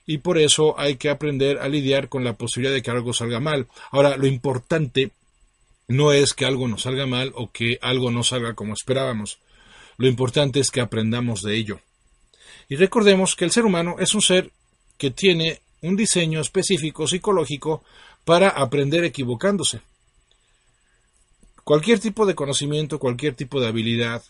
y 0.06 0.20
por 0.20 0.38
eso 0.38 0.80
hay 0.80 0.96
que 0.96 1.10
aprender 1.10 1.60
a 1.60 1.68
lidiar 1.68 2.10
con 2.10 2.24
la 2.24 2.34
posibilidad 2.34 2.74
de 2.74 2.82
que 2.82 2.92
algo 2.92 3.14
salga 3.14 3.40
mal. 3.40 3.68
Ahora, 3.92 4.18
lo 4.18 4.26
importante 4.26 5.12
no 5.88 6.12
es 6.12 6.34
que 6.34 6.46
algo 6.46 6.68
nos 6.68 6.84
salga 6.84 7.06
mal 7.06 7.32
o 7.36 7.52
que 7.52 7.78
algo 7.82 8.12
no 8.12 8.24
salga 8.24 8.54
como 8.54 8.74
esperábamos. 8.74 9.40
Lo 9.98 10.08
importante 10.08 10.60
es 10.60 10.72
que 10.72 10.82
aprendamos 10.82 11.42
de 11.42 11.56
ello. 11.56 11.80
Y 12.70 12.76
recordemos 12.76 13.36
que 13.36 13.46
el 13.46 13.52
ser 13.52 13.66
humano 13.66 13.96
es 14.00 14.14
un 14.14 14.22
ser 14.22 14.52
que 14.98 15.12
tiene 15.12 15.62
un 15.82 15.96
diseño 15.96 16.42
específico 16.42 17.08
psicológico 17.08 17.84
para 18.26 18.50
aprender 18.50 19.04
equivocándose. 19.04 19.82
Cualquier 21.68 22.00
tipo 22.00 22.26
de 22.26 22.34
conocimiento, 22.34 22.98
cualquier 22.98 23.36
tipo 23.36 23.60
de 23.60 23.68
habilidad, 23.68 24.24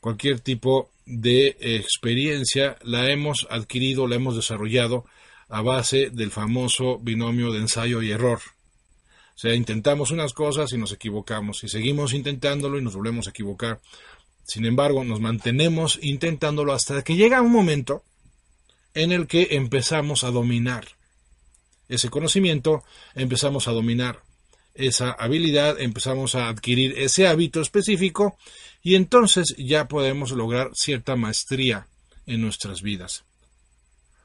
cualquier 0.00 0.40
tipo 0.40 0.90
de 1.06 1.56
experiencia 1.60 2.76
la 2.82 3.12
hemos 3.12 3.46
adquirido, 3.48 4.08
la 4.08 4.16
hemos 4.16 4.34
desarrollado 4.34 5.04
a 5.48 5.62
base 5.62 6.10
del 6.10 6.32
famoso 6.32 6.98
binomio 6.98 7.52
de 7.52 7.60
ensayo 7.60 8.02
y 8.02 8.10
error. 8.10 8.40
O 9.36 9.38
sea, 9.38 9.54
intentamos 9.54 10.10
unas 10.10 10.32
cosas 10.32 10.72
y 10.72 10.78
nos 10.78 10.90
equivocamos, 10.90 11.62
y 11.62 11.68
seguimos 11.68 12.12
intentándolo 12.12 12.76
y 12.76 12.82
nos 12.82 12.96
volvemos 12.96 13.28
a 13.28 13.30
equivocar. 13.30 13.80
Sin 14.42 14.64
embargo, 14.64 15.04
nos 15.04 15.20
mantenemos 15.20 16.00
intentándolo 16.02 16.72
hasta 16.72 17.04
que 17.04 17.14
llega 17.14 17.40
un 17.40 17.52
momento 17.52 18.02
en 18.94 19.12
el 19.12 19.28
que 19.28 19.50
empezamos 19.52 20.24
a 20.24 20.32
dominar 20.32 20.88
ese 21.88 22.10
conocimiento, 22.10 22.82
empezamos 23.14 23.68
a 23.68 23.70
dominar 23.70 24.24
esa 24.78 25.10
habilidad, 25.10 25.80
empezamos 25.80 26.34
a 26.34 26.48
adquirir 26.48 26.98
ese 26.98 27.26
hábito 27.26 27.60
específico 27.60 28.38
y 28.82 28.94
entonces 28.94 29.54
ya 29.58 29.88
podemos 29.88 30.30
lograr 30.30 30.70
cierta 30.72 31.16
maestría 31.16 31.88
en 32.26 32.40
nuestras 32.40 32.80
vidas. 32.80 33.24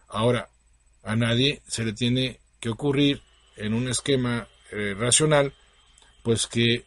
Ahora, 0.07 0.49
a 1.01 1.15
nadie 1.15 1.61
se 1.67 1.83
le 1.83 1.93
tiene 1.93 2.39
que 2.59 2.69
ocurrir 2.69 3.21
en 3.57 3.73
un 3.73 3.89
esquema 3.89 4.47
eh, 4.71 4.95
racional, 4.97 5.53
pues 6.23 6.47
que 6.47 6.85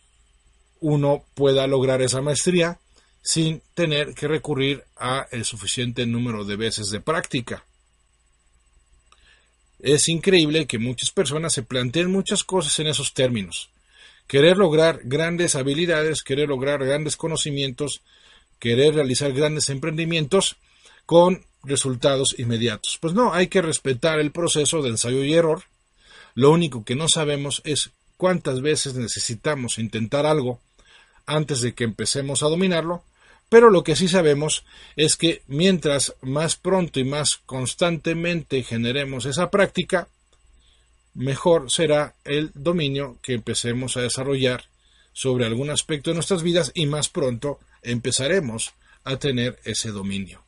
uno 0.80 1.24
pueda 1.34 1.66
lograr 1.66 2.00
esa 2.02 2.22
maestría 2.22 2.78
sin 3.22 3.60
tener 3.74 4.14
que 4.14 4.28
recurrir 4.28 4.84
a 4.96 5.26
el 5.32 5.44
suficiente 5.44 6.06
número 6.06 6.44
de 6.44 6.56
veces 6.56 6.90
de 6.90 7.00
práctica. 7.00 7.65
Es 9.86 10.08
increíble 10.08 10.66
que 10.66 10.80
muchas 10.80 11.12
personas 11.12 11.52
se 11.52 11.62
planteen 11.62 12.10
muchas 12.10 12.42
cosas 12.42 12.76
en 12.80 12.88
esos 12.88 13.14
términos. 13.14 13.70
Querer 14.26 14.56
lograr 14.56 15.02
grandes 15.04 15.54
habilidades, 15.54 16.24
querer 16.24 16.48
lograr 16.48 16.84
grandes 16.84 17.16
conocimientos, 17.16 18.02
querer 18.58 18.96
realizar 18.96 19.32
grandes 19.32 19.70
emprendimientos 19.70 20.56
con 21.06 21.44
resultados 21.62 22.34
inmediatos. 22.36 22.98
Pues 23.00 23.14
no, 23.14 23.32
hay 23.32 23.46
que 23.46 23.62
respetar 23.62 24.18
el 24.18 24.32
proceso 24.32 24.82
de 24.82 24.88
ensayo 24.88 25.22
y 25.22 25.34
error, 25.34 25.62
Lo 26.34 26.50
único 26.50 26.84
que 26.84 26.96
no 26.96 27.08
sabemos 27.08 27.62
es 27.64 27.92
cuántas 28.16 28.62
veces 28.62 28.94
necesitamos 28.94 29.78
intentar 29.78 30.26
algo 30.26 30.58
antes 31.26 31.60
de 31.60 31.74
que 31.74 31.84
empecemos 31.84 32.42
a 32.42 32.48
dominarlo, 32.48 33.04
pero 33.48 33.70
lo 33.70 33.84
que 33.84 33.96
sí 33.96 34.08
sabemos 34.08 34.64
es 34.96 35.16
que 35.16 35.42
mientras 35.46 36.14
más 36.20 36.56
pronto 36.56 36.98
y 36.98 37.04
más 37.04 37.36
constantemente 37.36 38.62
generemos 38.62 39.24
esa 39.26 39.50
práctica, 39.50 40.08
mejor 41.14 41.70
será 41.70 42.14
el 42.24 42.50
dominio 42.54 43.18
que 43.22 43.34
empecemos 43.34 43.96
a 43.96 44.02
desarrollar 44.02 44.64
sobre 45.12 45.46
algún 45.46 45.70
aspecto 45.70 46.10
de 46.10 46.14
nuestras 46.14 46.42
vidas 46.42 46.72
y 46.74 46.86
más 46.86 47.08
pronto 47.08 47.58
empezaremos 47.82 48.74
a 49.04 49.16
tener 49.16 49.58
ese 49.64 49.90
dominio. 49.90 50.42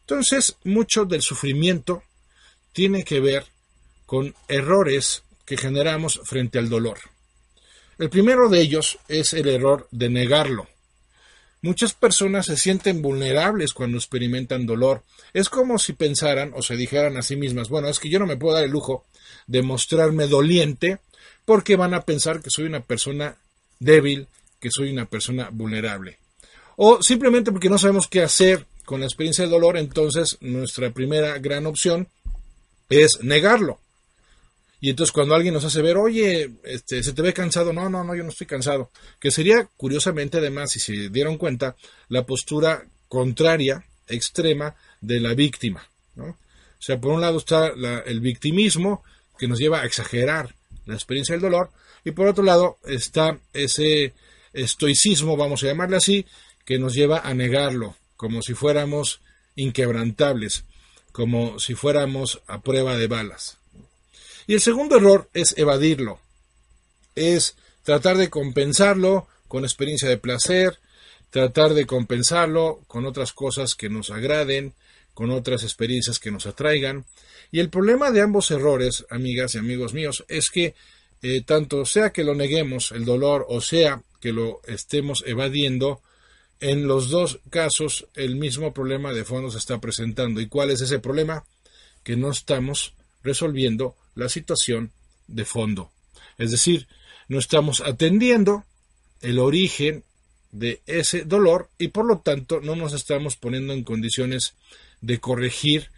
Entonces, 0.00 0.56
mucho 0.62 1.04
del 1.04 1.22
sufrimiento 1.22 2.04
tiene 2.72 3.02
que 3.02 3.18
ver 3.18 3.46
con 4.04 4.34
errores 4.46 5.24
que 5.44 5.56
generamos 5.56 6.20
frente 6.24 6.58
al 6.58 6.68
dolor. 6.68 6.98
El 7.98 8.10
primero 8.10 8.48
de 8.48 8.60
ellos 8.60 8.98
es 9.08 9.32
el 9.32 9.48
error 9.48 9.88
de 9.90 10.10
negarlo. 10.10 10.68
Muchas 11.66 11.94
personas 11.94 12.46
se 12.46 12.56
sienten 12.56 13.02
vulnerables 13.02 13.72
cuando 13.72 13.98
experimentan 13.98 14.66
dolor. 14.66 15.02
Es 15.32 15.48
como 15.48 15.80
si 15.80 15.94
pensaran 15.94 16.52
o 16.54 16.62
se 16.62 16.76
dijeran 16.76 17.16
a 17.16 17.22
sí 17.22 17.34
mismas, 17.34 17.68
bueno, 17.68 17.88
es 17.88 17.98
que 17.98 18.08
yo 18.08 18.20
no 18.20 18.26
me 18.26 18.36
puedo 18.36 18.54
dar 18.54 18.62
el 18.62 18.70
lujo 18.70 19.04
de 19.48 19.62
mostrarme 19.62 20.28
doliente 20.28 20.98
porque 21.44 21.74
van 21.74 21.92
a 21.92 22.02
pensar 22.02 22.40
que 22.40 22.50
soy 22.50 22.66
una 22.66 22.84
persona 22.84 23.36
débil, 23.80 24.28
que 24.60 24.70
soy 24.70 24.92
una 24.92 25.06
persona 25.06 25.48
vulnerable. 25.50 26.18
O 26.76 27.02
simplemente 27.02 27.50
porque 27.50 27.68
no 27.68 27.78
sabemos 27.78 28.06
qué 28.06 28.22
hacer 28.22 28.64
con 28.84 29.00
la 29.00 29.06
experiencia 29.06 29.42
del 29.42 29.50
dolor, 29.50 29.76
entonces 29.76 30.38
nuestra 30.40 30.92
primera 30.92 31.36
gran 31.38 31.66
opción 31.66 32.06
es 32.90 33.18
negarlo. 33.22 33.80
Y 34.80 34.90
entonces 34.90 35.12
cuando 35.12 35.34
alguien 35.34 35.54
nos 35.54 35.64
hace 35.64 35.82
ver, 35.82 35.96
oye, 35.96 36.50
este, 36.64 37.02
se 37.02 37.12
te 37.12 37.22
ve 37.22 37.32
cansado, 37.32 37.72
no, 37.72 37.88
no, 37.88 38.04
no, 38.04 38.14
yo 38.14 38.22
no 38.22 38.28
estoy 38.28 38.46
cansado, 38.46 38.90
que 39.18 39.30
sería 39.30 39.68
curiosamente 39.76 40.38
además, 40.38 40.72
si 40.72 40.80
se 40.80 41.08
dieron 41.08 41.38
cuenta, 41.38 41.76
la 42.08 42.26
postura 42.26 42.86
contraria, 43.08 43.84
extrema 44.06 44.76
de 45.00 45.20
la 45.20 45.34
víctima. 45.34 45.88
¿no? 46.14 46.26
O 46.26 46.82
sea, 46.82 47.00
por 47.00 47.12
un 47.12 47.20
lado 47.20 47.38
está 47.38 47.72
el 48.04 48.20
victimismo 48.20 49.02
que 49.38 49.48
nos 49.48 49.58
lleva 49.58 49.80
a 49.80 49.86
exagerar 49.86 50.54
la 50.84 50.94
experiencia 50.94 51.34
del 51.34 51.42
dolor, 51.42 51.70
y 52.04 52.12
por 52.12 52.28
otro 52.28 52.44
lado 52.44 52.78
está 52.84 53.38
ese 53.52 54.14
estoicismo, 54.52 55.36
vamos 55.36 55.62
a 55.62 55.66
llamarle 55.66 55.96
así, 55.96 56.26
que 56.64 56.78
nos 56.78 56.94
lleva 56.94 57.20
a 57.20 57.34
negarlo, 57.34 57.96
como 58.16 58.42
si 58.42 58.54
fuéramos 58.54 59.20
inquebrantables, 59.56 60.64
como 61.12 61.58
si 61.58 61.74
fuéramos 61.74 62.42
a 62.46 62.60
prueba 62.60 62.96
de 62.96 63.06
balas. 63.06 63.58
Y 64.46 64.54
el 64.54 64.60
segundo 64.60 64.96
error 64.96 65.28
es 65.34 65.56
evadirlo, 65.58 66.20
es 67.14 67.56
tratar 67.82 68.16
de 68.16 68.30
compensarlo 68.30 69.26
con 69.48 69.64
experiencia 69.64 70.08
de 70.08 70.18
placer, 70.18 70.78
tratar 71.30 71.74
de 71.74 71.86
compensarlo 71.86 72.80
con 72.86 73.06
otras 73.06 73.32
cosas 73.32 73.74
que 73.74 73.88
nos 73.88 74.10
agraden, 74.10 74.74
con 75.14 75.30
otras 75.30 75.62
experiencias 75.62 76.18
que 76.18 76.30
nos 76.30 76.46
atraigan. 76.46 77.04
Y 77.50 77.60
el 77.60 77.70
problema 77.70 78.10
de 78.10 78.20
ambos 78.20 78.50
errores, 78.50 79.06
amigas 79.10 79.54
y 79.54 79.58
amigos 79.58 79.94
míos, 79.94 80.24
es 80.28 80.50
que 80.50 80.74
eh, 81.22 81.42
tanto 81.42 81.84
sea 81.86 82.10
que 82.10 82.24
lo 82.24 82.34
neguemos 82.34 82.92
el 82.92 83.04
dolor 83.04 83.46
o 83.48 83.60
sea 83.60 84.02
que 84.20 84.32
lo 84.32 84.60
estemos 84.66 85.24
evadiendo, 85.26 86.02
en 86.60 86.86
los 86.86 87.10
dos 87.10 87.40
casos 87.50 88.06
el 88.14 88.36
mismo 88.36 88.72
problema 88.72 89.12
de 89.12 89.24
fondo 89.24 89.50
se 89.50 89.58
está 89.58 89.78
presentando. 89.80 90.40
¿Y 90.40 90.48
cuál 90.48 90.70
es 90.70 90.80
ese 90.80 90.98
problema? 90.98 91.44
Que 92.02 92.16
no 92.16 92.30
estamos 92.30 92.94
resolviendo 93.22 93.94
la 94.16 94.28
situación 94.28 94.90
de 95.28 95.44
fondo. 95.44 95.92
Es 96.38 96.50
decir, 96.50 96.88
no 97.28 97.38
estamos 97.38 97.80
atendiendo 97.80 98.64
el 99.20 99.38
origen 99.38 100.04
de 100.50 100.82
ese 100.86 101.24
dolor 101.24 101.68
y 101.78 101.88
por 101.88 102.06
lo 102.06 102.18
tanto 102.18 102.60
no 102.60 102.74
nos 102.74 102.92
estamos 102.92 103.36
poniendo 103.36 103.72
en 103.72 103.84
condiciones 103.84 104.54
de 105.00 105.20
corregir 105.20 105.90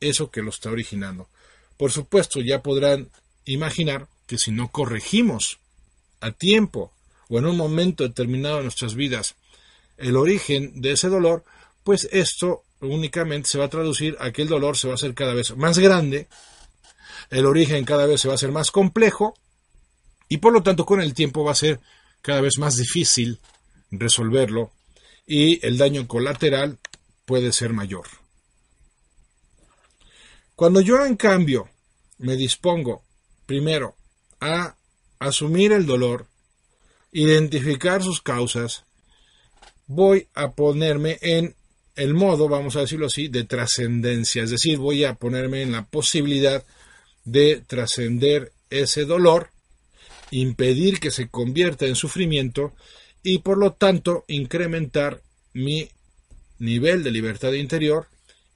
eso 0.00 0.30
que 0.30 0.42
lo 0.42 0.50
está 0.50 0.70
originando. 0.70 1.28
Por 1.76 1.92
supuesto, 1.92 2.40
ya 2.40 2.62
podrán 2.62 3.10
imaginar 3.44 4.08
que 4.26 4.38
si 4.38 4.50
no 4.50 4.70
corregimos 4.70 5.58
a 6.20 6.32
tiempo 6.32 6.92
o 7.28 7.38
en 7.38 7.46
un 7.46 7.56
momento 7.56 8.04
determinado 8.04 8.58
de 8.58 8.64
nuestras 8.64 8.94
vidas 8.94 9.36
el 9.96 10.16
origen 10.16 10.80
de 10.80 10.92
ese 10.92 11.08
dolor, 11.08 11.44
pues 11.84 12.08
esto 12.12 12.64
únicamente 12.80 13.48
se 13.48 13.58
va 13.58 13.66
a 13.66 13.70
traducir 13.70 14.16
a 14.18 14.32
que 14.32 14.42
el 14.42 14.48
dolor 14.48 14.76
se 14.76 14.88
va 14.88 14.94
a 14.94 14.96
hacer 14.96 15.14
cada 15.14 15.34
vez 15.34 15.56
más 15.56 15.78
grande 15.78 16.28
el 17.30 17.46
origen 17.46 17.84
cada 17.84 18.06
vez 18.06 18.20
se 18.20 18.28
va 18.28 18.34
a 18.34 18.36
hacer 18.36 18.52
más 18.52 18.70
complejo 18.70 19.34
y 20.28 20.38
por 20.38 20.52
lo 20.52 20.62
tanto 20.62 20.84
con 20.84 21.00
el 21.00 21.14
tiempo 21.14 21.44
va 21.44 21.52
a 21.52 21.56
ser 21.56 21.80
cada 22.22 22.40
vez 22.40 22.58
más 22.58 22.76
difícil 22.76 23.40
resolverlo 23.90 24.72
y 25.26 25.64
el 25.66 25.78
daño 25.78 26.06
colateral 26.06 26.78
puede 27.24 27.52
ser 27.52 27.72
mayor. 27.72 28.06
Cuando 30.56 30.80
yo 30.80 31.04
en 31.06 31.16
cambio 31.16 31.68
me 32.18 32.36
dispongo 32.36 33.04
primero 33.46 33.96
a 34.40 34.76
asumir 35.18 35.72
el 35.72 35.86
dolor, 35.86 36.26
identificar 37.12 38.02
sus 38.02 38.20
causas, 38.20 38.84
voy 39.86 40.28
a 40.34 40.52
ponerme 40.52 41.18
en 41.22 41.54
el 41.96 42.14
modo, 42.14 42.48
vamos 42.48 42.76
a 42.76 42.80
decirlo 42.80 43.06
así, 43.06 43.28
de 43.28 43.44
trascendencia, 43.44 44.42
es 44.42 44.50
decir, 44.50 44.78
voy 44.78 45.04
a 45.04 45.14
ponerme 45.14 45.62
en 45.62 45.72
la 45.72 45.86
posibilidad 45.86 46.64
de 47.24 47.62
trascender 47.66 48.52
ese 48.70 49.04
dolor, 49.04 49.50
impedir 50.30 51.00
que 51.00 51.10
se 51.10 51.28
convierta 51.28 51.86
en 51.86 51.96
sufrimiento 51.96 52.72
y 53.22 53.38
por 53.38 53.58
lo 53.58 53.72
tanto 53.72 54.24
incrementar 54.28 55.22
mi 55.52 55.90
nivel 56.58 57.02
de 57.02 57.10
libertad 57.10 57.52
interior 57.52 58.08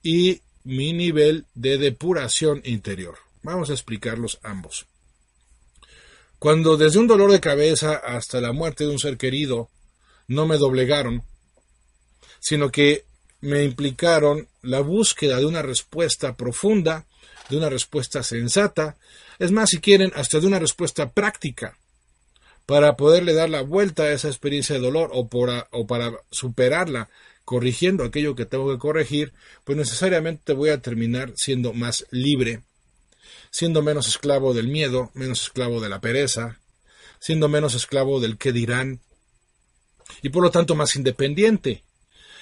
y 0.03 0.41
mi 0.63 0.93
nivel 0.93 1.47
de 1.55 1.79
depuración 1.79 2.63
interior. 2.65 3.17
Vamos 3.43 3.71
a 3.71 3.75
explicarlos 3.75 4.39
ambos. 4.43 4.87
Cuando 6.39 6.77
desde 6.77 6.99
un 6.99 7.07
dolor 7.07 7.31
de 7.31 7.41
cabeza 7.41 7.95
hasta 7.95 8.41
la 8.41 8.53
muerte 8.53 8.85
de 8.85 8.91
un 8.91 8.99
ser 8.99 9.17
querido 9.17 9.71
no 10.29 10.47
me 10.47 10.57
doblegaron, 10.57 11.23
sino 12.41 12.71
que 12.71 13.05
me 13.41 13.65
implicaron 13.65 14.49
la 14.63 14.81
búsqueda 14.81 15.39
de 15.39 15.47
una 15.47 15.63
respuesta 15.63 16.37
profunda 16.37 17.07
de 17.49 17.57
una 17.57 17.69
respuesta 17.69 18.23
sensata, 18.23 18.97
es 19.39 19.51
más, 19.51 19.71
si 19.71 19.81
quieren, 19.81 20.13
hasta 20.15 20.41
de 20.41 20.47
una 20.47 20.59
respuesta 20.59 21.11
práctica, 21.11 21.79
para 22.67 22.97
poderle 22.97 23.35
dar 23.35 23.51
la 23.51 23.63
vuelta 23.63 24.05
a 24.05 24.13
esa 24.13 24.29
experiencia 24.29 24.77
de 24.77 24.81
dolor 24.81 25.11
o, 25.13 25.29
o 25.71 25.87
para 25.87 26.13
superarla 26.31 27.11
corrigiendo 27.45 28.05
aquello 28.05 28.35
que 28.35 28.47
tengo 28.47 28.71
que 28.73 28.79
corregir, 28.79 29.33
pues 29.65 29.77
necesariamente 29.77 30.55
voy 30.55 30.71
a 30.71 30.81
terminar 30.81 31.33
siendo 31.37 31.75
más 31.75 32.07
libre, 32.11 32.63
siendo 33.51 33.83
menos 33.83 34.09
esclavo 34.09 34.55
del 34.55 34.69
miedo, 34.69 35.11
menos 35.15 35.43
esclavo 35.43 35.81
de 35.81 35.91
la 35.91 36.01
pereza, 36.01 36.59
siendo 37.21 37.49
menos 37.49 37.75
esclavo 37.75 38.21
del 38.21 38.39
qué 38.39 38.53
dirán, 38.53 39.01
y 40.23 40.31
por 40.31 40.43
lo 40.43 40.51
tanto 40.51 40.75
más 40.75 40.97
independiente, 40.97 41.85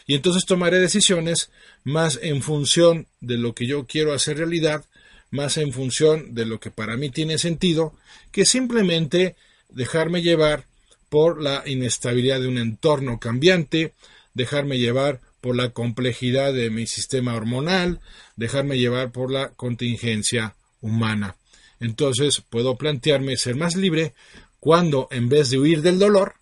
y 0.06 0.14
entonces 0.14 0.44
tomaré 0.46 0.78
decisiones 0.78 1.50
más 1.84 2.18
en 2.22 2.42
función 2.42 3.06
de 3.20 3.38
lo 3.38 3.54
que 3.54 3.66
yo 3.66 3.86
quiero 3.86 4.12
hacer 4.12 4.38
realidad, 4.38 4.84
más 5.32 5.56
en 5.56 5.72
función 5.72 6.34
de 6.34 6.46
lo 6.46 6.60
que 6.60 6.70
para 6.70 6.96
mí 6.96 7.10
tiene 7.10 7.38
sentido, 7.38 7.94
que 8.30 8.44
simplemente 8.44 9.34
dejarme 9.70 10.22
llevar 10.22 10.66
por 11.08 11.42
la 11.42 11.64
inestabilidad 11.66 12.40
de 12.40 12.48
un 12.48 12.58
entorno 12.58 13.18
cambiante, 13.18 13.94
dejarme 14.34 14.78
llevar 14.78 15.20
por 15.40 15.56
la 15.56 15.70
complejidad 15.70 16.52
de 16.52 16.70
mi 16.70 16.86
sistema 16.86 17.34
hormonal, 17.34 18.00
dejarme 18.36 18.78
llevar 18.78 19.10
por 19.10 19.32
la 19.32 19.54
contingencia 19.54 20.54
humana. 20.82 21.36
Entonces 21.80 22.42
puedo 22.48 22.76
plantearme 22.76 23.36
ser 23.36 23.56
más 23.56 23.74
libre 23.74 24.14
cuando 24.60 25.08
en 25.10 25.30
vez 25.30 25.48
de 25.50 25.58
huir 25.58 25.80
del 25.80 25.98
dolor, 25.98 26.34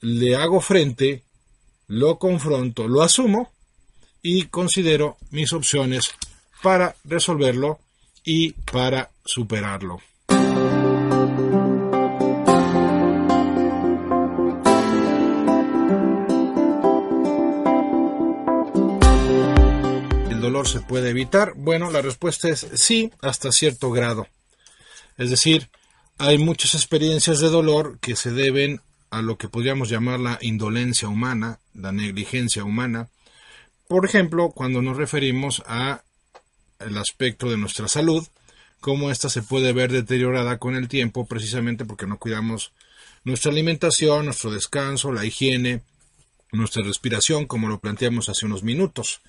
le 0.00 0.34
hago 0.34 0.62
frente 0.62 1.24
lo 1.86 2.18
confronto, 2.18 2.88
lo 2.88 3.02
asumo 3.02 3.52
y 4.22 4.44
considero 4.44 5.18
mis 5.30 5.52
opciones 5.52 6.10
para 6.62 6.94
resolverlo 7.04 7.78
y 8.24 8.52
para 8.52 9.10
superarlo. 9.24 10.00
¿El 20.30 20.40
dolor 20.40 20.68
se 20.68 20.80
puede 20.80 21.10
evitar? 21.10 21.54
Bueno, 21.56 21.90
la 21.90 22.02
respuesta 22.02 22.48
es 22.48 22.66
sí, 22.74 23.10
hasta 23.22 23.52
cierto 23.52 23.90
grado. 23.90 24.26
Es 25.16 25.30
decir, 25.30 25.70
hay 26.18 26.38
muchas 26.38 26.74
experiencias 26.74 27.40
de 27.40 27.48
dolor 27.48 27.98
que 28.00 28.16
se 28.16 28.30
deben 28.30 28.80
a 29.10 29.22
lo 29.22 29.36
que 29.36 29.48
podríamos 29.48 29.88
llamar 29.88 30.20
la 30.20 30.38
indolencia 30.40 31.08
humana, 31.08 31.58
la 31.74 31.92
negligencia 31.92 32.64
humana. 32.64 33.08
Por 33.88 34.04
ejemplo, 34.04 34.50
cuando 34.50 34.82
nos 34.82 34.96
referimos 34.96 35.62
a 35.66 36.02
el 36.80 36.96
aspecto 36.98 37.48
de 37.48 37.56
nuestra 37.56 37.88
salud, 37.88 38.26
cómo 38.80 39.10
ésta 39.10 39.28
se 39.28 39.42
puede 39.42 39.72
ver 39.72 39.92
deteriorada 39.92 40.58
con 40.58 40.76
el 40.76 40.88
tiempo 40.88 41.26
precisamente 41.26 41.84
porque 41.84 42.06
no 42.06 42.18
cuidamos 42.18 42.72
nuestra 43.24 43.52
alimentación, 43.52 44.24
nuestro 44.24 44.50
descanso, 44.50 45.12
la 45.12 45.24
higiene, 45.24 45.82
nuestra 46.52 46.82
respiración, 46.82 47.46
como 47.46 47.68
lo 47.68 47.78
planteamos 47.78 48.28
hace 48.28 48.46
unos 48.46 48.62
minutos. 48.62 49.20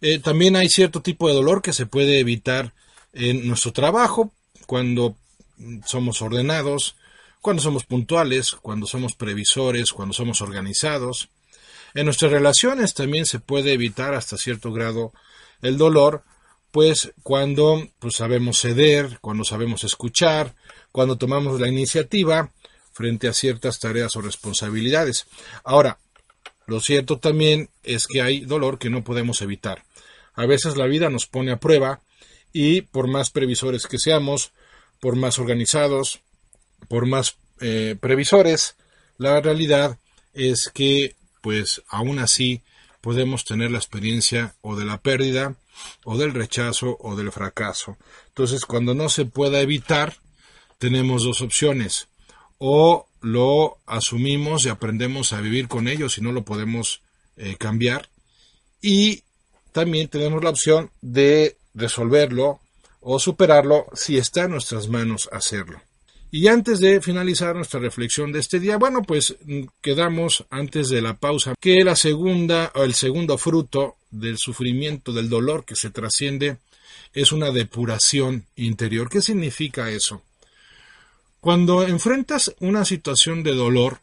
Eh, 0.00 0.18
también 0.18 0.56
hay 0.56 0.68
cierto 0.68 1.00
tipo 1.00 1.28
de 1.28 1.34
dolor 1.34 1.62
que 1.62 1.72
se 1.72 1.86
puede 1.86 2.18
evitar 2.18 2.72
en 3.12 3.46
nuestro 3.46 3.72
trabajo, 3.72 4.32
cuando 4.66 5.16
somos 5.84 6.22
ordenados, 6.22 6.96
cuando 7.40 7.62
somos 7.62 7.84
puntuales, 7.84 8.52
cuando 8.52 8.86
somos 8.86 9.14
previsores, 9.14 9.92
cuando 9.92 10.14
somos 10.14 10.42
organizados. 10.42 11.28
En 11.94 12.04
nuestras 12.04 12.30
relaciones 12.30 12.94
también 12.94 13.26
se 13.26 13.40
puede 13.40 13.72
evitar 13.72 14.14
hasta 14.14 14.36
cierto 14.36 14.72
grado 14.72 15.12
el 15.62 15.76
dolor, 15.76 16.22
pues 16.70 17.12
cuando 17.22 17.88
pues, 17.98 18.16
sabemos 18.16 18.60
ceder, 18.60 19.18
cuando 19.20 19.44
sabemos 19.44 19.84
escuchar, 19.84 20.54
cuando 20.92 21.16
tomamos 21.16 21.60
la 21.60 21.68
iniciativa 21.68 22.50
frente 22.92 23.28
a 23.28 23.32
ciertas 23.32 23.78
tareas 23.78 24.14
o 24.16 24.20
responsabilidades. 24.20 25.26
Ahora, 25.64 25.98
lo 26.66 26.80
cierto 26.80 27.18
también 27.18 27.70
es 27.82 28.06
que 28.06 28.22
hay 28.22 28.40
dolor 28.40 28.78
que 28.78 28.90
no 28.90 29.02
podemos 29.02 29.42
evitar. 29.42 29.82
A 30.34 30.46
veces 30.46 30.76
la 30.76 30.86
vida 30.86 31.10
nos 31.10 31.26
pone 31.26 31.50
a 31.50 31.60
prueba 31.60 32.00
y 32.52 32.82
por 32.82 33.08
más 33.08 33.30
previsores 33.30 33.86
que 33.86 33.98
seamos, 33.98 34.52
por 35.00 35.16
más 35.16 35.38
organizados, 35.38 36.20
por 36.88 37.06
más 37.06 37.36
eh, 37.60 37.96
previsores, 38.00 38.76
la 39.18 39.40
realidad 39.40 39.98
es 40.34 40.70
que 40.72 41.14
pues 41.40 41.82
aún 41.88 42.18
así 42.18 42.62
podemos 43.00 43.44
tener 43.44 43.70
la 43.70 43.78
experiencia 43.78 44.54
o 44.60 44.76
de 44.76 44.84
la 44.84 44.98
pérdida 44.98 45.56
o 46.04 46.16
del 46.16 46.32
rechazo 46.32 46.96
o 47.00 47.16
del 47.16 47.32
fracaso. 47.32 47.96
Entonces, 48.28 48.64
cuando 48.64 48.94
no 48.94 49.08
se 49.08 49.24
pueda 49.24 49.60
evitar, 49.60 50.16
tenemos 50.78 51.24
dos 51.24 51.42
opciones. 51.42 52.08
O 52.58 53.06
lo 53.20 53.78
asumimos 53.86 54.64
y 54.64 54.68
aprendemos 54.68 55.32
a 55.32 55.40
vivir 55.40 55.68
con 55.68 55.88
ello 55.88 56.08
si 56.08 56.20
no 56.20 56.32
lo 56.32 56.44
podemos 56.44 57.02
eh, 57.36 57.56
cambiar. 57.56 58.08
Y 58.80 59.22
también 59.72 60.08
tenemos 60.08 60.42
la 60.42 60.50
opción 60.50 60.90
de 61.00 61.56
resolverlo 61.74 62.60
o 63.00 63.18
superarlo 63.18 63.86
si 63.94 64.18
está 64.18 64.44
en 64.44 64.52
nuestras 64.52 64.88
manos 64.88 65.28
hacerlo. 65.32 65.80
Y 66.32 66.46
antes 66.46 66.78
de 66.78 67.00
finalizar 67.00 67.56
nuestra 67.56 67.80
reflexión 67.80 68.30
de 68.30 68.38
este 68.38 68.60
día, 68.60 68.76
bueno, 68.76 69.02
pues 69.02 69.36
mm, 69.44 69.62
quedamos 69.80 70.46
antes 70.50 70.88
de 70.88 71.02
la 71.02 71.14
pausa 71.14 71.54
que 71.58 71.82
la 71.82 71.96
segunda 71.96 72.70
o 72.74 72.84
el 72.84 72.94
segundo 72.94 73.36
fruto 73.36 73.96
del 74.10 74.38
sufrimiento, 74.38 75.12
del 75.12 75.28
dolor 75.28 75.64
que 75.64 75.76
se 75.76 75.90
trasciende, 75.90 76.58
es 77.12 77.32
una 77.32 77.50
depuración 77.50 78.46
interior. 78.56 79.08
¿Qué 79.08 79.22
significa 79.22 79.90
eso? 79.90 80.22
Cuando 81.40 81.82
enfrentas 81.84 82.54
una 82.60 82.84
situación 82.84 83.42
de 83.42 83.54
dolor, 83.54 84.00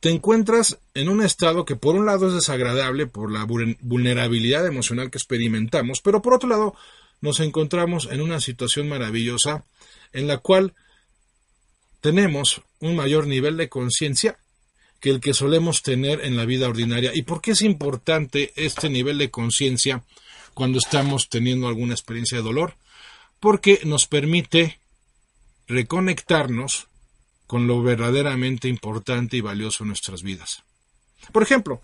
te 0.00 0.10
encuentras 0.10 0.78
en 0.94 1.08
un 1.08 1.22
estado 1.22 1.64
que 1.64 1.76
por 1.76 1.94
un 1.94 2.06
lado 2.06 2.26
es 2.26 2.34
desagradable 2.34 3.06
por 3.06 3.30
la 3.30 3.44
vulnerabilidad 3.44 4.66
emocional 4.66 5.10
que 5.10 5.18
experimentamos, 5.18 6.00
pero 6.00 6.20
por 6.22 6.34
otro 6.34 6.48
lado 6.48 6.74
nos 7.20 7.38
encontramos 7.38 8.08
en 8.10 8.20
una 8.20 8.40
situación 8.40 8.88
maravillosa 8.88 9.64
en 10.12 10.26
la 10.26 10.38
cual 10.38 10.74
tenemos 12.00 12.62
un 12.80 12.96
mayor 12.96 13.28
nivel 13.28 13.56
de 13.56 13.68
conciencia 13.68 14.38
que 15.02 15.10
el 15.10 15.20
que 15.20 15.34
solemos 15.34 15.82
tener 15.82 16.24
en 16.24 16.36
la 16.36 16.44
vida 16.44 16.68
ordinaria. 16.68 17.10
¿Y 17.12 17.22
por 17.22 17.42
qué 17.42 17.50
es 17.50 17.62
importante 17.62 18.52
este 18.54 18.88
nivel 18.88 19.18
de 19.18 19.32
conciencia 19.32 20.04
cuando 20.54 20.78
estamos 20.78 21.28
teniendo 21.28 21.66
alguna 21.66 21.92
experiencia 21.92 22.38
de 22.38 22.44
dolor? 22.44 22.76
Porque 23.40 23.80
nos 23.82 24.06
permite 24.06 24.78
reconectarnos 25.66 26.86
con 27.48 27.66
lo 27.66 27.82
verdaderamente 27.82 28.68
importante 28.68 29.36
y 29.36 29.40
valioso 29.40 29.82
en 29.82 29.88
nuestras 29.88 30.22
vidas. 30.22 30.62
Por 31.32 31.42
ejemplo, 31.42 31.82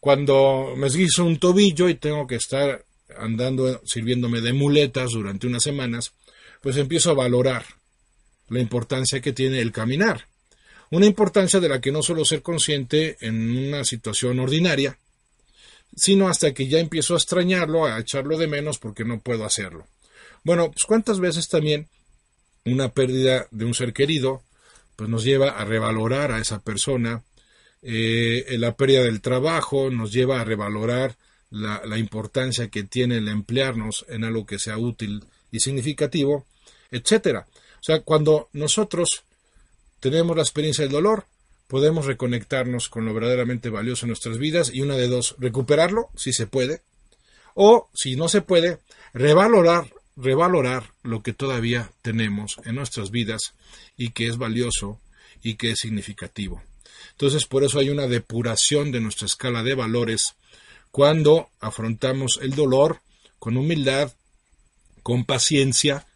cuando 0.00 0.74
me 0.76 0.88
esguizo 0.88 1.24
un 1.24 1.38
tobillo 1.38 1.88
y 1.88 1.94
tengo 1.94 2.26
que 2.26 2.34
estar 2.34 2.84
andando 3.16 3.80
sirviéndome 3.84 4.40
de 4.40 4.52
muletas 4.52 5.12
durante 5.12 5.46
unas 5.46 5.62
semanas, 5.62 6.14
pues 6.60 6.76
empiezo 6.78 7.12
a 7.12 7.14
valorar 7.14 7.64
la 8.48 8.58
importancia 8.58 9.20
que 9.20 9.32
tiene 9.32 9.60
el 9.60 9.70
caminar. 9.70 10.26
Una 10.90 11.06
importancia 11.06 11.60
de 11.60 11.68
la 11.68 11.80
que 11.80 11.92
no 11.92 12.02
suelo 12.02 12.24
ser 12.24 12.42
consciente 12.42 13.16
en 13.20 13.68
una 13.68 13.84
situación 13.84 14.38
ordinaria, 14.38 14.98
sino 15.94 16.28
hasta 16.28 16.52
que 16.54 16.68
ya 16.68 16.78
empiezo 16.78 17.14
a 17.14 17.18
extrañarlo, 17.18 17.86
a 17.86 17.98
echarlo 17.98 18.38
de 18.38 18.46
menos 18.46 18.78
porque 18.78 19.04
no 19.04 19.20
puedo 19.20 19.44
hacerlo. 19.44 19.86
Bueno, 20.44 20.70
pues 20.70 20.84
cuántas 20.84 21.18
veces 21.18 21.48
también 21.48 21.88
una 22.64 22.90
pérdida 22.90 23.48
de 23.50 23.64
un 23.64 23.74
ser 23.74 23.92
querido 23.92 24.42
pues 24.96 25.10
nos 25.10 25.24
lleva 25.24 25.50
a 25.50 25.64
revalorar 25.64 26.32
a 26.32 26.38
esa 26.38 26.60
persona, 26.60 27.22
eh, 27.82 28.56
la 28.58 28.76
pérdida 28.76 29.02
del 29.02 29.20
trabajo 29.20 29.90
nos 29.90 30.12
lleva 30.12 30.40
a 30.40 30.44
revalorar 30.44 31.16
la, 31.50 31.82
la, 31.84 31.98
importancia 31.98 32.68
que 32.68 32.82
tiene 32.82 33.18
el 33.18 33.28
emplearnos 33.28 34.06
en 34.08 34.24
algo 34.24 34.46
que 34.46 34.58
sea 34.58 34.78
útil 34.78 35.22
y 35.52 35.60
significativo, 35.60 36.46
etcétera. 36.90 37.46
O 37.50 37.82
sea, 37.82 38.00
cuando 38.00 38.48
nosotros 38.52 39.25
tenemos 40.10 40.36
la 40.36 40.42
experiencia 40.42 40.84
del 40.84 40.92
dolor, 40.92 41.26
podemos 41.66 42.06
reconectarnos 42.06 42.88
con 42.88 43.04
lo 43.04 43.14
verdaderamente 43.14 43.70
valioso 43.70 44.06
en 44.06 44.08
nuestras 44.08 44.38
vidas 44.38 44.70
y 44.72 44.82
una 44.82 44.96
de 44.96 45.08
dos, 45.08 45.36
recuperarlo, 45.38 46.08
si 46.16 46.32
se 46.32 46.46
puede, 46.46 46.82
o 47.54 47.88
si 47.94 48.16
no 48.16 48.28
se 48.28 48.42
puede, 48.42 48.78
revalorar 49.12 49.88
revalorar 50.16 50.92
lo 51.02 51.22
que 51.22 51.32
todavía 51.32 51.92
tenemos 52.02 52.56
en 52.64 52.74
nuestras 52.74 53.10
vidas 53.10 53.54
y 53.96 54.10
que 54.10 54.26
es 54.26 54.38
valioso 54.38 55.00
y 55.42 55.54
que 55.54 55.72
es 55.72 55.80
significativo. 55.80 56.62
Entonces, 57.12 57.46
por 57.46 57.64
eso 57.64 57.78
hay 57.78 57.90
una 57.90 58.06
depuración 58.06 58.90
de 58.90 59.00
nuestra 59.00 59.26
escala 59.26 59.62
de 59.62 59.74
valores 59.74 60.34
cuando 60.90 61.50
afrontamos 61.60 62.38
el 62.42 62.54
dolor 62.54 63.00
con 63.38 63.56
humildad, 63.56 64.12
con 65.02 65.24
paciencia, 65.24 66.06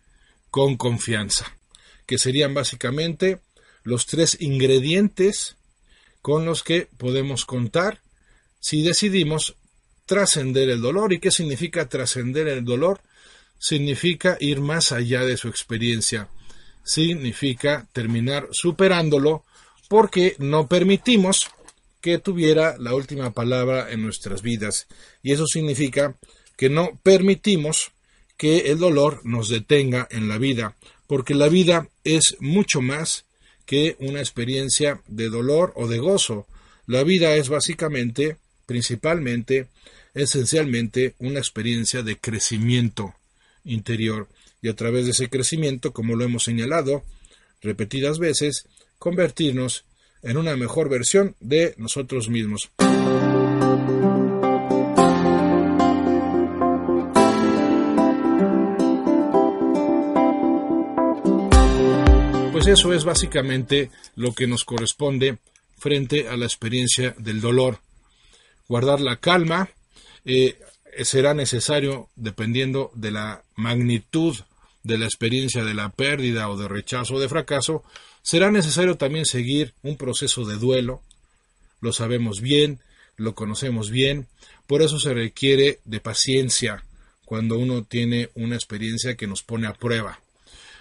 con 0.51 0.77
confianza, 0.77 1.57
que 2.07 2.19
serían 2.19 2.55
básicamente 2.55 3.41
los 3.83 4.07
tres 4.07 4.37
ingredientes 4.41 5.57
con 6.23 6.45
los 6.45 6.63
que 6.63 6.89
podemos 6.97 7.45
contar 7.45 8.01
si 8.61 8.83
decidimos 8.83 9.57
trascender 10.07 10.69
el 10.69 10.81
dolor. 10.81 11.13
¿Y 11.13 11.19
qué 11.19 11.31
significa 11.31 11.89
trascender 11.89 12.49
el 12.49 12.65
dolor? 12.65 13.01
significa 13.61 14.39
ir 14.41 14.61
más 14.61 14.91
allá 14.91 15.21
de 15.25 15.37
su 15.37 15.49
experiencia, 15.49 16.29
significa 16.83 17.87
terminar 17.93 18.49
superándolo 18.51 19.45
porque 19.89 20.35
no 20.39 20.67
permitimos 20.67 21.51
que 22.01 22.19
tuviera 22.19 22.77
la 22.79 22.95
última 22.95 23.33
palabra 23.33 23.93
en 23.93 24.03
nuestras 24.03 24.41
vidas. 24.41 24.87
Y 25.23 25.33
eso 25.33 25.47
significa 25.47 26.17
que 26.57 26.71
no 26.71 26.99
permitimos 27.03 27.93
que 28.39 28.71
el 28.71 28.79
dolor 28.79 29.21
nos 29.25 29.51
detenga 29.51 30.09
en 30.11 30.29
la 30.29 30.39
vida, 30.39 30.77
porque 31.07 31.35
la 31.35 31.49
vida 31.49 31.89
es 32.03 32.37
mucho 32.41 32.81
más 32.81 33.27
que 33.71 33.95
una 34.01 34.19
experiencia 34.19 35.01
de 35.07 35.29
dolor 35.29 35.73
o 35.77 35.87
de 35.87 35.99
gozo. 35.99 36.49
La 36.89 37.05
vida 37.05 37.37
es 37.37 37.49
básicamente, 37.49 38.37
principalmente, 38.67 39.69
esencialmente, 40.13 41.15
una 41.21 41.39
experiencia 41.39 42.03
de 42.03 42.17
crecimiento 42.17 43.15
interior 43.63 44.27
y 44.61 44.71
a 44.71 44.75
través 44.75 45.05
de 45.05 45.13
ese 45.13 45.29
crecimiento, 45.29 45.93
como 45.93 46.17
lo 46.17 46.25
hemos 46.25 46.43
señalado 46.43 47.05
repetidas 47.63 48.19
veces, 48.19 48.67
convertirnos 48.99 49.85
en 50.25 50.37
una 50.37 50.57
mejor 50.57 50.89
versión 50.89 51.37
de 51.39 51.75
nosotros 51.77 52.29
mismos. 52.29 52.73
Pues 62.61 62.79
eso 62.79 62.93
es 62.93 63.05
básicamente 63.05 63.91
lo 64.17 64.35
que 64.35 64.47
nos 64.47 64.65
corresponde 64.65 65.39
frente 65.79 66.29
a 66.29 66.37
la 66.37 66.45
experiencia 66.45 67.15
del 67.17 67.41
dolor. 67.41 67.81
Guardar 68.69 69.01
la 69.01 69.17
calma, 69.17 69.71
eh, 70.27 70.59
será 71.03 71.33
necesario, 71.33 72.11
dependiendo 72.17 72.91
de 72.95 73.13
la 73.13 73.45
magnitud 73.57 74.37
de 74.83 74.99
la 74.99 75.07
experiencia 75.07 75.65
de 75.65 75.73
la 75.73 75.89
pérdida 75.89 76.51
o 76.51 76.59
de 76.59 76.69
rechazo 76.69 77.15
o 77.15 77.19
de 77.19 77.31
fracaso, 77.31 77.83
será 78.21 78.51
necesario 78.51 78.99
también 78.99 79.25
seguir 79.25 79.73
un 79.83 79.97
proceso 79.97 80.45
de 80.45 80.57
duelo. 80.57 81.01
Lo 81.81 81.95
sabemos 81.95 82.43
bien, 82.43 82.81
lo 83.17 83.35
conocemos 83.35 83.89
bien, 83.91 84.27
por 84.67 84.83
eso 84.83 84.99
se 84.99 85.15
requiere 85.15 85.81
de 85.87 86.01
paciencia 86.01 86.85
cuando 87.25 87.57
uno 87.57 87.85
tiene 87.85 88.29
una 88.35 88.57
experiencia 88.57 89.17
que 89.17 89.27
nos 89.27 89.43
pone 89.43 89.67
a 89.67 89.73
prueba. 89.73 90.21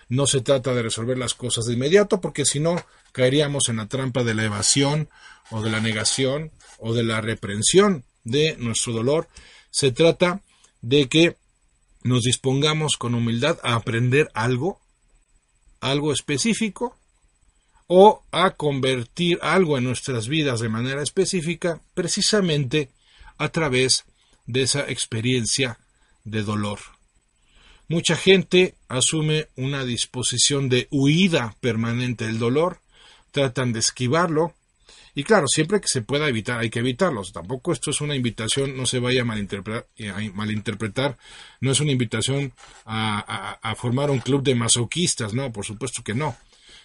No 0.10 0.28
se 0.28 0.42
trata 0.42 0.74
de 0.74 0.84
resolver 0.84 1.18
las 1.18 1.34
cosas 1.34 1.66
de 1.66 1.74
inmediato 1.74 2.20
porque 2.20 2.46
si 2.46 2.60
no 2.60 2.84
caeríamos 3.12 3.70
en 3.70 3.78
la 3.78 3.88
trampa 3.88 4.24
de 4.24 4.34
la 4.34 4.44
evasión 4.44 5.10
o 5.52 5.62
de 5.62 5.70
la 5.70 5.80
negación 5.80 6.52
o 6.80 6.94
de 6.94 7.04
la 7.04 7.22
reprensión 7.22 8.04
de 8.24 8.58
nuestro 8.58 8.94
dolor 8.94 9.28
se 9.72 9.92
trata 9.92 10.42
de 10.82 11.08
que 11.08 11.38
nos 12.04 12.24
dispongamos 12.24 12.98
con 12.98 13.14
humildad 13.14 13.60
a 13.64 13.76
aprender 13.76 14.30
algo, 14.34 14.82
algo 15.80 16.14
específico, 16.14 16.96
o 17.92 18.24
a 18.32 18.52
convertir 18.52 19.40
algo 19.42 19.78
en 19.78 19.84
nuestras 19.86 20.28
vidas 20.28 20.60
de 20.60 20.70
manera 20.70 21.02
específica, 21.02 21.82
precisamente 21.96 22.92
a 23.40 23.50
través 23.50 24.06
de 24.46 24.62
esa 24.62 24.88
experiencia 24.90 25.80
de 26.24 26.44
dolor. 26.44 26.80
Mucha 27.90 28.16
gente 28.16 28.76
asume 28.88 29.48
una 29.56 29.84
disposición 29.84 30.70
de 30.70 30.88
huida 30.92 31.56
permanente 31.60 32.28
del 32.28 32.38
dolor, 32.38 32.82
tratan 33.32 33.74
de 33.74 33.80
esquivarlo, 33.80 34.54
y 35.16 35.24
claro, 35.24 35.48
siempre 35.48 35.82
que 35.82 35.88
se 35.88 36.04
pueda 36.04 36.28
evitar, 36.28 36.60
hay 36.60 36.70
que 36.70 36.80
evitarlos. 36.80 37.34
Tampoco 37.34 37.74
esto 37.74 37.90
es 37.90 38.00
una 38.00 38.16
invitación, 38.16 38.78
no 38.78 38.86
se 38.86 39.00
vaya 39.00 39.24
a 39.24 39.26
malinterpretar, 39.26 39.88
a 40.14 40.32
malinterpretar 40.34 41.18
no 41.62 41.72
es 41.72 41.80
una 41.80 41.92
invitación 41.92 42.54
a, 42.86 43.58
a, 43.62 43.76
formar 43.76 44.12
un 44.12 44.20
club 44.20 44.44
de 44.44 44.56
masoquistas, 44.56 45.34
no, 45.34 45.52
por 45.52 45.66
supuesto 45.66 46.04
que 46.04 46.14
no. 46.14 46.38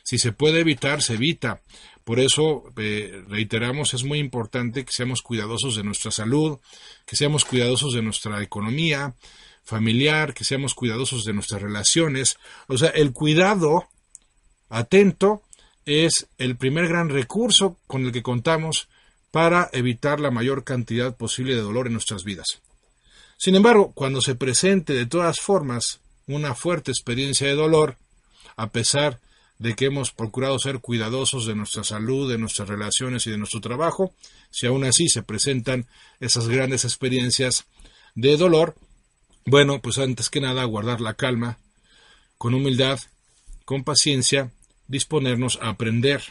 Si 0.02 0.18
se 0.18 0.32
puede 0.32 0.61
evitar, 0.61 1.02
se 1.02 1.14
evita. 1.14 1.61
Por 2.02 2.18
eso, 2.18 2.64
eh, 2.76 3.22
reiteramos, 3.28 3.94
es 3.94 4.05
muy 4.05 4.18
importante 4.18 4.84
que 4.84 4.92
seamos 4.92 5.22
cuidadosos 5.22 5.76
de 5.76 5.84
nuestra 5.84 6.11
salud, 6.11 6.59
que 7.07 7.16
seamos 7.16 7.44
cuidadosos 7.44 7.94
de 7.94 8.02
nuestra 8.02 8.42
economía 8.42 9.14
familiar, 9.64 10.34
que 10.34 10.44
seamos 10.44 10.74
cuidadosos 10.74 11.24
de 11.24 11.32
nuestras 11.32 11.62
relaciones. 11.62 12.36
O 12.68 12.78
sea, 12.78 12.90
el 12.90 13.12
cuidado 13.12 13.88
atento 14.68 15.42
es 15.86 16.28
el 16.38 16.56
primer 16.56 16.88
gran 16.88 17.08
recurso 17.08 17.78
con 17.86 18.04
el 18.04 18.12
que 18.12 18.22
contamos 18.22 18.88
para 19.30 19.68
evitar 19.72 20.20
la 20.20 20.30
mayor 20.30 20.64
cantidad 20.64 21.16
posible 21.16 21.54
de 21.54 21.60
dolor 21.60 21.86
en 21.86 21.94
nuestras 21.94 22.24
vidas. 22.24 22.60
Sin 23.36 23.56
embargo, 23.56 23.92
cuando 23.92 24.20
se 24.20 24.36
presente 24.36 24.92
de 24.92 25.06
todas 25.06 25.40
formas 25.40 26.00
una 26.26 26.54
fuerte 26.54 26.92
experiencia 26.92 27.46
de 27.46 27.54
dolor, 27.54 27.96
a 28.56 28.70
pesar 28.70 29.20
de 29.58 29.74
que 29.74 29.86
hemos 29.86 30.12
procurado 30.12 30.58
ser 30.58 30.80
cuidadosos 30.80 31.46
de 31.46 31.54
nuestra 31.54 31.84
salud, 31.84 32.30
de 32.30 32.38
nuestras 32.38 32.68
relaciones 32.68 33.26
y 33.26 33.30
de 33.30 33.38
nuestro 33.38 33.60
trabajo, 33.60 34.14
si 34.50 34.66
aún 34.66 34.84
así 34.84 35.08
se 35.08 35.22
presentan 35.22 35.86
esas 36.20 36.48
grandes 36.48 36.84
experiencias 36.84 37.66
de 38.14 38.36
dolor, 38.36 38.76
bueno, 39.47 39.80
pues 39.80 39.99
antes 39.99 40.30
que 40.30 40.40
nada 40.40 40.64
guardar 40.64 41.01
la 41.01 41.14
calma, 41.14 41.59
con 42.38 42.55
humildad, 42.55 43.01
con 43.64 43.84
paciencia, 43.84 44.53
disponernos 44.88 45.59
a 45.62 45.70
aprender 45.70 46.22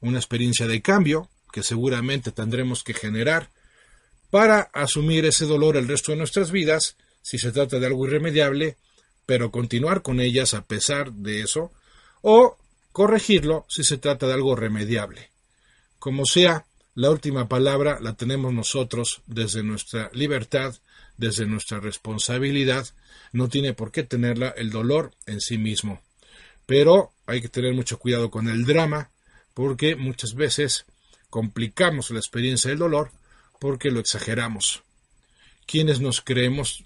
una 0.00 0.18
experiencia 0.18 0.66
de 0.66 0.82
cambio 0.82 1.28
que 1.52 1.62
seguramente 1.62 2.32
tendremos 2.32 2.82
que 2.82 2.94
generar 2.94 3.50
para 4.30 4.62
asumir 4.72 5.24
ese 5.24 5.46
dolor 5.46 5.76
el 5.76 5.88
resto 5.88 6.12
de 6.12 6.18
nuestras 6.18 6.50
vidas, 6.50 6.96
si 7.22 7.38
se 7.38 7.52
trata 7.52 7.78
de 7.78 7.86
algo 7.86 8.06
irremediable, 8.06 8.76
pero 9.26 9.50
continuar 9.50 10.02
con 10.02 10.20
ellas 10.20 10.54
a 10.54 10.64
pesar 10.64 11.12
de 11.12 11.40
eso, 11.42 11.72
o 12.20 12.56
corregirlo 12.92 13.64
si 13.68 13.84
se 13.84 13.98
trata 13.98 14.26
de 14.26 14.34
algo 14.34 14.56
remediable. 14.56 15.30
Como 15.98 16.26
sea, 16.26 16.66
la 16.94 17.10
última 17.10 17.48
palabra 17.48 17.98
la 18.00 18.14
tenemos 18.14 18.52
nosotros 18.52 19.22
desde 19.26 19.62
nuestra 19.62 20.10
libertad, 20.12 20.74
desde 21.16 21.46
nuestra 21.46 21.80
responsabilidad, 21.80 22.86
no 23.32 23.48
tiene 23.48 23.74
por 23.74 23.92
qué 23.92 24.02
tenerla 24.02 24.48
el 24.56 24.70
dolor 24.70 25.12
en 25.26 25.40
sí 25.40 25.58
mismo. 25.58 26.02
Pero 26.66 27.12
hay 27.26 27.40
que 27.40 27.48
tener 27.48 27.74
mucho 27.74 27.98
cuidado 27.98 28.30
con 28.30 28.48
el 28.48 28.64
drama, 28.64 29.10
porque 29.54 29.96
muchas 29.96 30.34
veces 30.34 30.86
complicamos 31.30 32.10
la 32.10 32.18
experiencia 32.18 32.70
del 32.70 32.78
dolor 32.78 33.10
porque 33.58 33.90
lo 33.90 34.00
exageramos. 34.00 34.82
Quienes 35.66 36.00
nos 36.00 36.20
creemos 36.20 36.84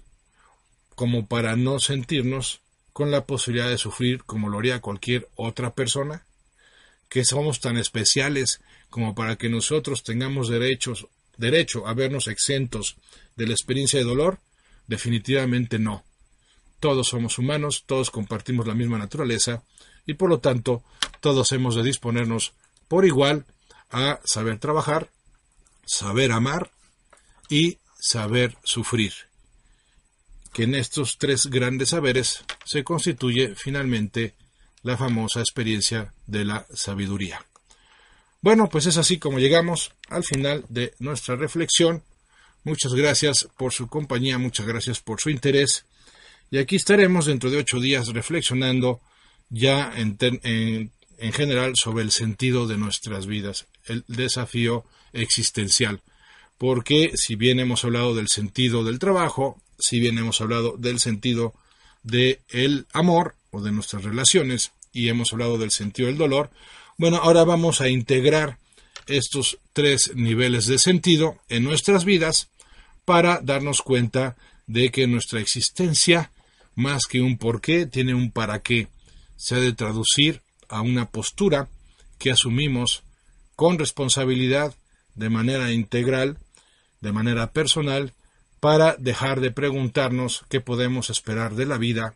como 0.95 1.27
para 1.27 1.55
no 1.55 1.79
sentirnos 1.79 2.61
con 2.93 3.11
la 3.11 3.25
posibilidad 3.25 3.69
de 3.69 3.77
sufrir 3.77 4.23
como 4.23 4.49
lo 4.49 4.59
haría 4.59 4.81
cualquier 4.81 5.29
otra 5.35 5.73
persona? 5.73 6.25
¿Que 7.07 7.23
somos 7.25 7.59
tan 7.59 7.77
especiales 7.77 8.61
como 8.89 9.15
para 9.15 9.35
que 9.37 9.49
nosotros 9.49 10.03
tengamos 10.03 10.49
derechos, 10.49 11.07
derecho 11.39 11.87
a 11.87 11.93
vernos 11.93 12.27
exentos 12.27 12.97
de 13.35 13.47
la 13.47 13.53
experiencia 13.53 13.99
de 13.99 14.05
dolor? 14.05 14.39
Definitivamente 14.87 15.79
no. 15.79 16.03
Todos 16.79 17.07
somos 17.07 17.39
humanos, 17.39 17.83
todos 17.85 18.11
compartimos 18.11 18.67
la 18.67 18.75
misma 18.75 18.97
naturaleza 18.97 19.63
y 20.05 20.13
por 20.13 20.29
lo 20.29 20.39
tanto 20.39 20.83
todos 21.19 21.51
hemos 21.51 21.75
de 21.75 21.83
disponernos 21.83 22.53
por 22.87 23.05
igual 23.05 23.45
a 23.89 24.19
saber 24.23 24.59
trabajar, 24.59 25.09
saber 25.85 26.31
amar 26.31 26.71
y 27.49 27.79
saber 27.99 28.55
sufrir 28.63 29.13
que 30.53 30.63
en 30.63 30.75
estos 30.75 31.17
tres 31.17 31.47
grandes 31.47 31.89
saberes 31.89 32.43
se 32.65 32.83
constituye 32.83 33.55
finalmente 33.55 34.35
la 34.81 34.97
famosa 34.97 35.41
experiencia 35.41 36.13
de 36.25 36.45
la 36.45 36.65
sabiduría. 36.73 37.45
Bueno, 38.41 38.69
pues 38.69 38.85
es 38.85 38.97
así 38.97 39.17
como 39.17 39.39
llegamos 39.39 39.91
al 40.07 40.23
final 40.23 40.63
de 40.69 40.93
nuestra 40.99 41.35
reflexión. 41.35 42.03
Muchas 42.63 42.93
gracias 42.93 43.49
por 43.57 43.73
su 43.73 43.87
compañía, 43.87 44.37
muchas 44.37 44.65
gracias 44.65 45.01
por 45.01 45.19
su 45.19 45.29
interés. 45.29 45.85
Y 46.49 46.57
aquí 46.57 46.77
estaremos 46.77 47.25
dentro 47.25 47.49
de 47.49 47.57
ocho 47.57 47.79
días 47.79 48.07
reflexionando 48.07 49.01
ya 49.49 49.91
en, 49.95 50.17
en, 50.19 50.91
en 51.17 51.33
general 51.33 51.73
sobre 51.75 52.03
el 52.03 52.11
sentido 52.11 52.65
de 52.65 52.77
nuestras 52.77 53.27
vidas, 53.27 53.67
el 53.85 54.05
desafío 54.07 54.85
existencial. 55.11 56.01
Porque 56.57 57.11
si 57.15 57.35
bien 57.35 57.59
hemos 57.59 57.83
hablado 57.83 58.15
del 58.15 58.29
sentido 58.29 58.85
del 58.85 58.99
trabajo, 58.99 59.61
si 59.77 59.99
bien 59.99 60.17
hemos 60.17 60.39
hablado 60.39 60.77
del 60.77 60.99
sentido 60.99 61.53
del 62.03 62.39
el 62.49 62.87
amor 62.93 63.35
o 63.51 63.61
de 63.61 63.71
nuestras 63.71 64.03
relaciones 64.03 64.71
y 64.93 65.09
hemos 65.09 65.33
hablado 65.33 65.57
del 65.57 65.71
sentido 65.71 66.07
del 66.07 66.17
dolor, 66.17 66.51
bueno, 66.99 67.17
ahora 67.17 67.45
vamos 67.45 67.79
a 67.79 67.87
integrar 67.87 68.57
estos 69.07 69.57
tres 69.71 70.11
niveles 70.15 70.67
de 70.67 70.77
sentido 70.77 71.37
en 71.47 71.63
nuestras 71.63 72.03
vidas 72.03 72.49
para 73.05 73.39
darnos 73.41 73.81
cuenta 73.81 74.35
de 74.67 74.91
que 74.91 75.07
nuestra 75.07 75.39
existencia, 75.39 76.29
más 76.75 77.05
que 77.05 77.21
un 77.21 77.37
porqué, 77.37 77.85
tiene 77.85 78.13
un 78.13 78.31
para 78.31 78.61
qué. 78.61 78.89
Se 79.37 79.55
ha 79.55 79.59
de 79.59 79.71
traducir 79.71 80.41
a 80.67 80.81
una 80.81 81.09
postura 81.09 81.69
que 82.17 82.31
asumimos 82.31 83.03
con 83.55 83.79
responsabilidad, 83.79 84.75
de 85.15 85.29
manera 85.29 85.71
integral, 85.71 86.37
de 86.99 87.13
manera 87.13 87.53
personal 87.53 88.11
para 88.59 88.97
dejar 88.99 89.39
de 89.39 89.51
preguntarnos 89.51 90.43
qué 90.49 90.59
podemos 90.59 91.09
esperar 91.09 91.55
de 91.55 91.65
la 91.65 91.77
vida 91.77 92.13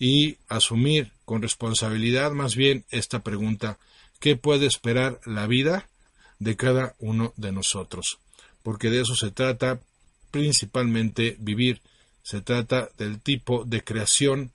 y 0.00 0.38
asumir 0.48 1.12
con 1.24 1.40
responsabilidad 1.40 2.32
más 2.32 2.56
bien 2.56 2.84
esta 2.90 3.20
pregunta, 3.20 3.78
¿qué 4.24 4.36
puede 4.36 4.64
esperar 4.64 5.20
la 5.26 5.46
vida 5.46 5.90
de 6.38 6.56
cada 6.56 6.96
uno 6.98 7.34
de 7.36 7.52
nosotros? 7.52 8.20
Porque 8.62 8.88
de 8.88 9.02
eso 9.02 9.14
se 9.14 9.30
trata 9.30 9.82
principalmente 10.30 11.36
vivir, 11.40 11.82
se 12.22 12.40
trata 12.40 12.88
del 12.96 13.20
tipo 13.20 13.66
de 13.66 13.84
creación, 13.84 14.50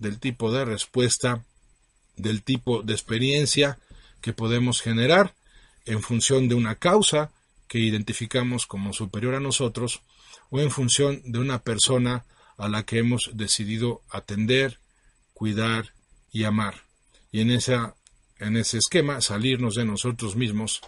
del 0.00 0.18
tipo 0.18 0.50
de 0.50 0.64
respuesta, 0.64 1.44
del 2.16 2.42
tipo 2.42 2.82
de 2.82 2.94
experiencia 2.94 3.78
que 4.20 4.32
podemos 4.32 4.82
generar 4.82 5.36
en 5.84 6.02
función 6.02 6.48
de 6.48 6.56
una 6.56 6.74
causa 6.74 7.30
que 7.68 7.78
identificamos 7.78 8.66
como 8.66 8.92
superior 8.92 9.36
a 9.36 9.40
nosotros 9.40 10.02
o 10.50 10.58
en 10.58 10.72
función 10.72 11.22
de 11.24 11.38
una 11.38 11.62
persona 11.62 12.24
a 12.56 12.68
la 12.68 12.82
que 12.82 12.98
hemos 12.98 13.30
decidido 13.34 14.02
atender, 14.10 14.80
cuidar 15.32 15.92
y 16.32 16.42
amar. 16.42 16.82
Y 17.30 17.40
en, 17.42 17.52
esa, 17.52 17.94
en 18.38 18.56
ese 18.56 18.78
esquema 18.78 19.20
salirnos 19.20 19.74
de 19.74 19.84
nosotros 19.84 20.36
mismos 20.36 20.80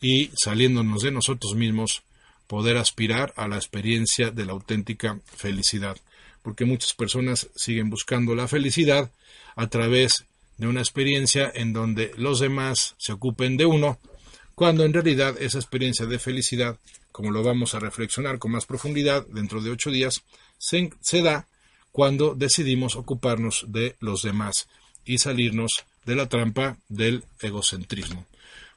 y 0.00 0.30
saliéndonos 0.34 1.02
de 1.02 1.10
nosotros 1.10 1.54
mismos 1.54 2.02
poder 2.46 2.76
aspirar 2.76 3.32
a 3.36 3.48
la 3.48 3.56
experiencia 3.56 4.30
de 4.30 4.46
la 4.46 4.52
auténtica 4.52 5.20
felicidad. 5.24 5.96
Porque 6.42 6.64
muchas 6.64 6.94
personas 6.94 7.48
siguen 7.54 7.90
buscando 7.90 8.34
la 8.34 8.48
felicidad 8.48 9.10
a 9.56 9.68
través 9.68 10.24
de 10.56 10.66
una 10.66 10.80
experiencia 10.80 11.50
en 11.54 11.72
donde 11.72 12.12
los 12.16 12.40
demás 12.40 12.94
se 12.98 13.12
ocupen 13.12 13.56
de 13.56 13.66
uno, 13.66 13.98
cuando 14.54 14.84
en 14.84 14.92
realidad 14.92 15.36
esa 15.40 15.58
experiencia 15.58 16.06
de 16.06 16.18
felicidad 16.18 16.78
como 17.12 17.30
lo 17.30 17.42
vamos 17.42 17.74
a 17.74 17.80
reflexionar 17.80 18.38
con 18.38 18.52
más 18.52 18.66
profundidad 18.66 19.26
dentro 19.26 19.60
de 19.60 19.70
ocho 19.70 19.90
días, 19.90 20.22
se, 20.58 20.90
da 21.22 21.46
cuando 21.92 22.34
decidimos 22.34 22.96
ocuparnos 22.96 23.64
de 23.68 23.96
los 24.00 24.22
demás 24.22 24.68
y 25.04 25.18
salirnos 25.18 25.84
de 26.04 26.16
la 26.16 26.28
trampa 26.28 26.76
del 26.88 27.24
egocentrismo. 27.40 28.26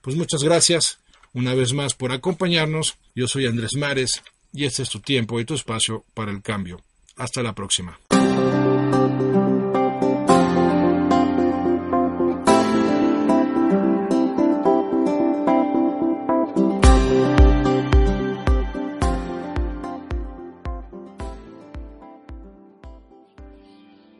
Pues 0.02 0.16
muchas 0.16 0.44
gracias 0.44 1.00
una 1.34 1.54
vez 1.54 1.74
más 1.74 1.94
por 1.94 2.12
acompañarnos. 2.12 2.96
Yo 3.16 3.28
soy 3.28 3.48
Andrés 3.48 3.76
Mares 3.76 4.22
y 4.52 4.66
este 4.66 4.84
es 4.84 4.90
tu 4.90 5.00
tiempo 5.00 5.40
y 5.40 5.46
tu 5.46 5.56
espacio 5.56 6.06
para 6.14 6.32
el 6.32 6.42
cambio. 6.42 6.82
Hasta 7.16 7.44
la 7.44 7.54
próxima. 7.54 8.00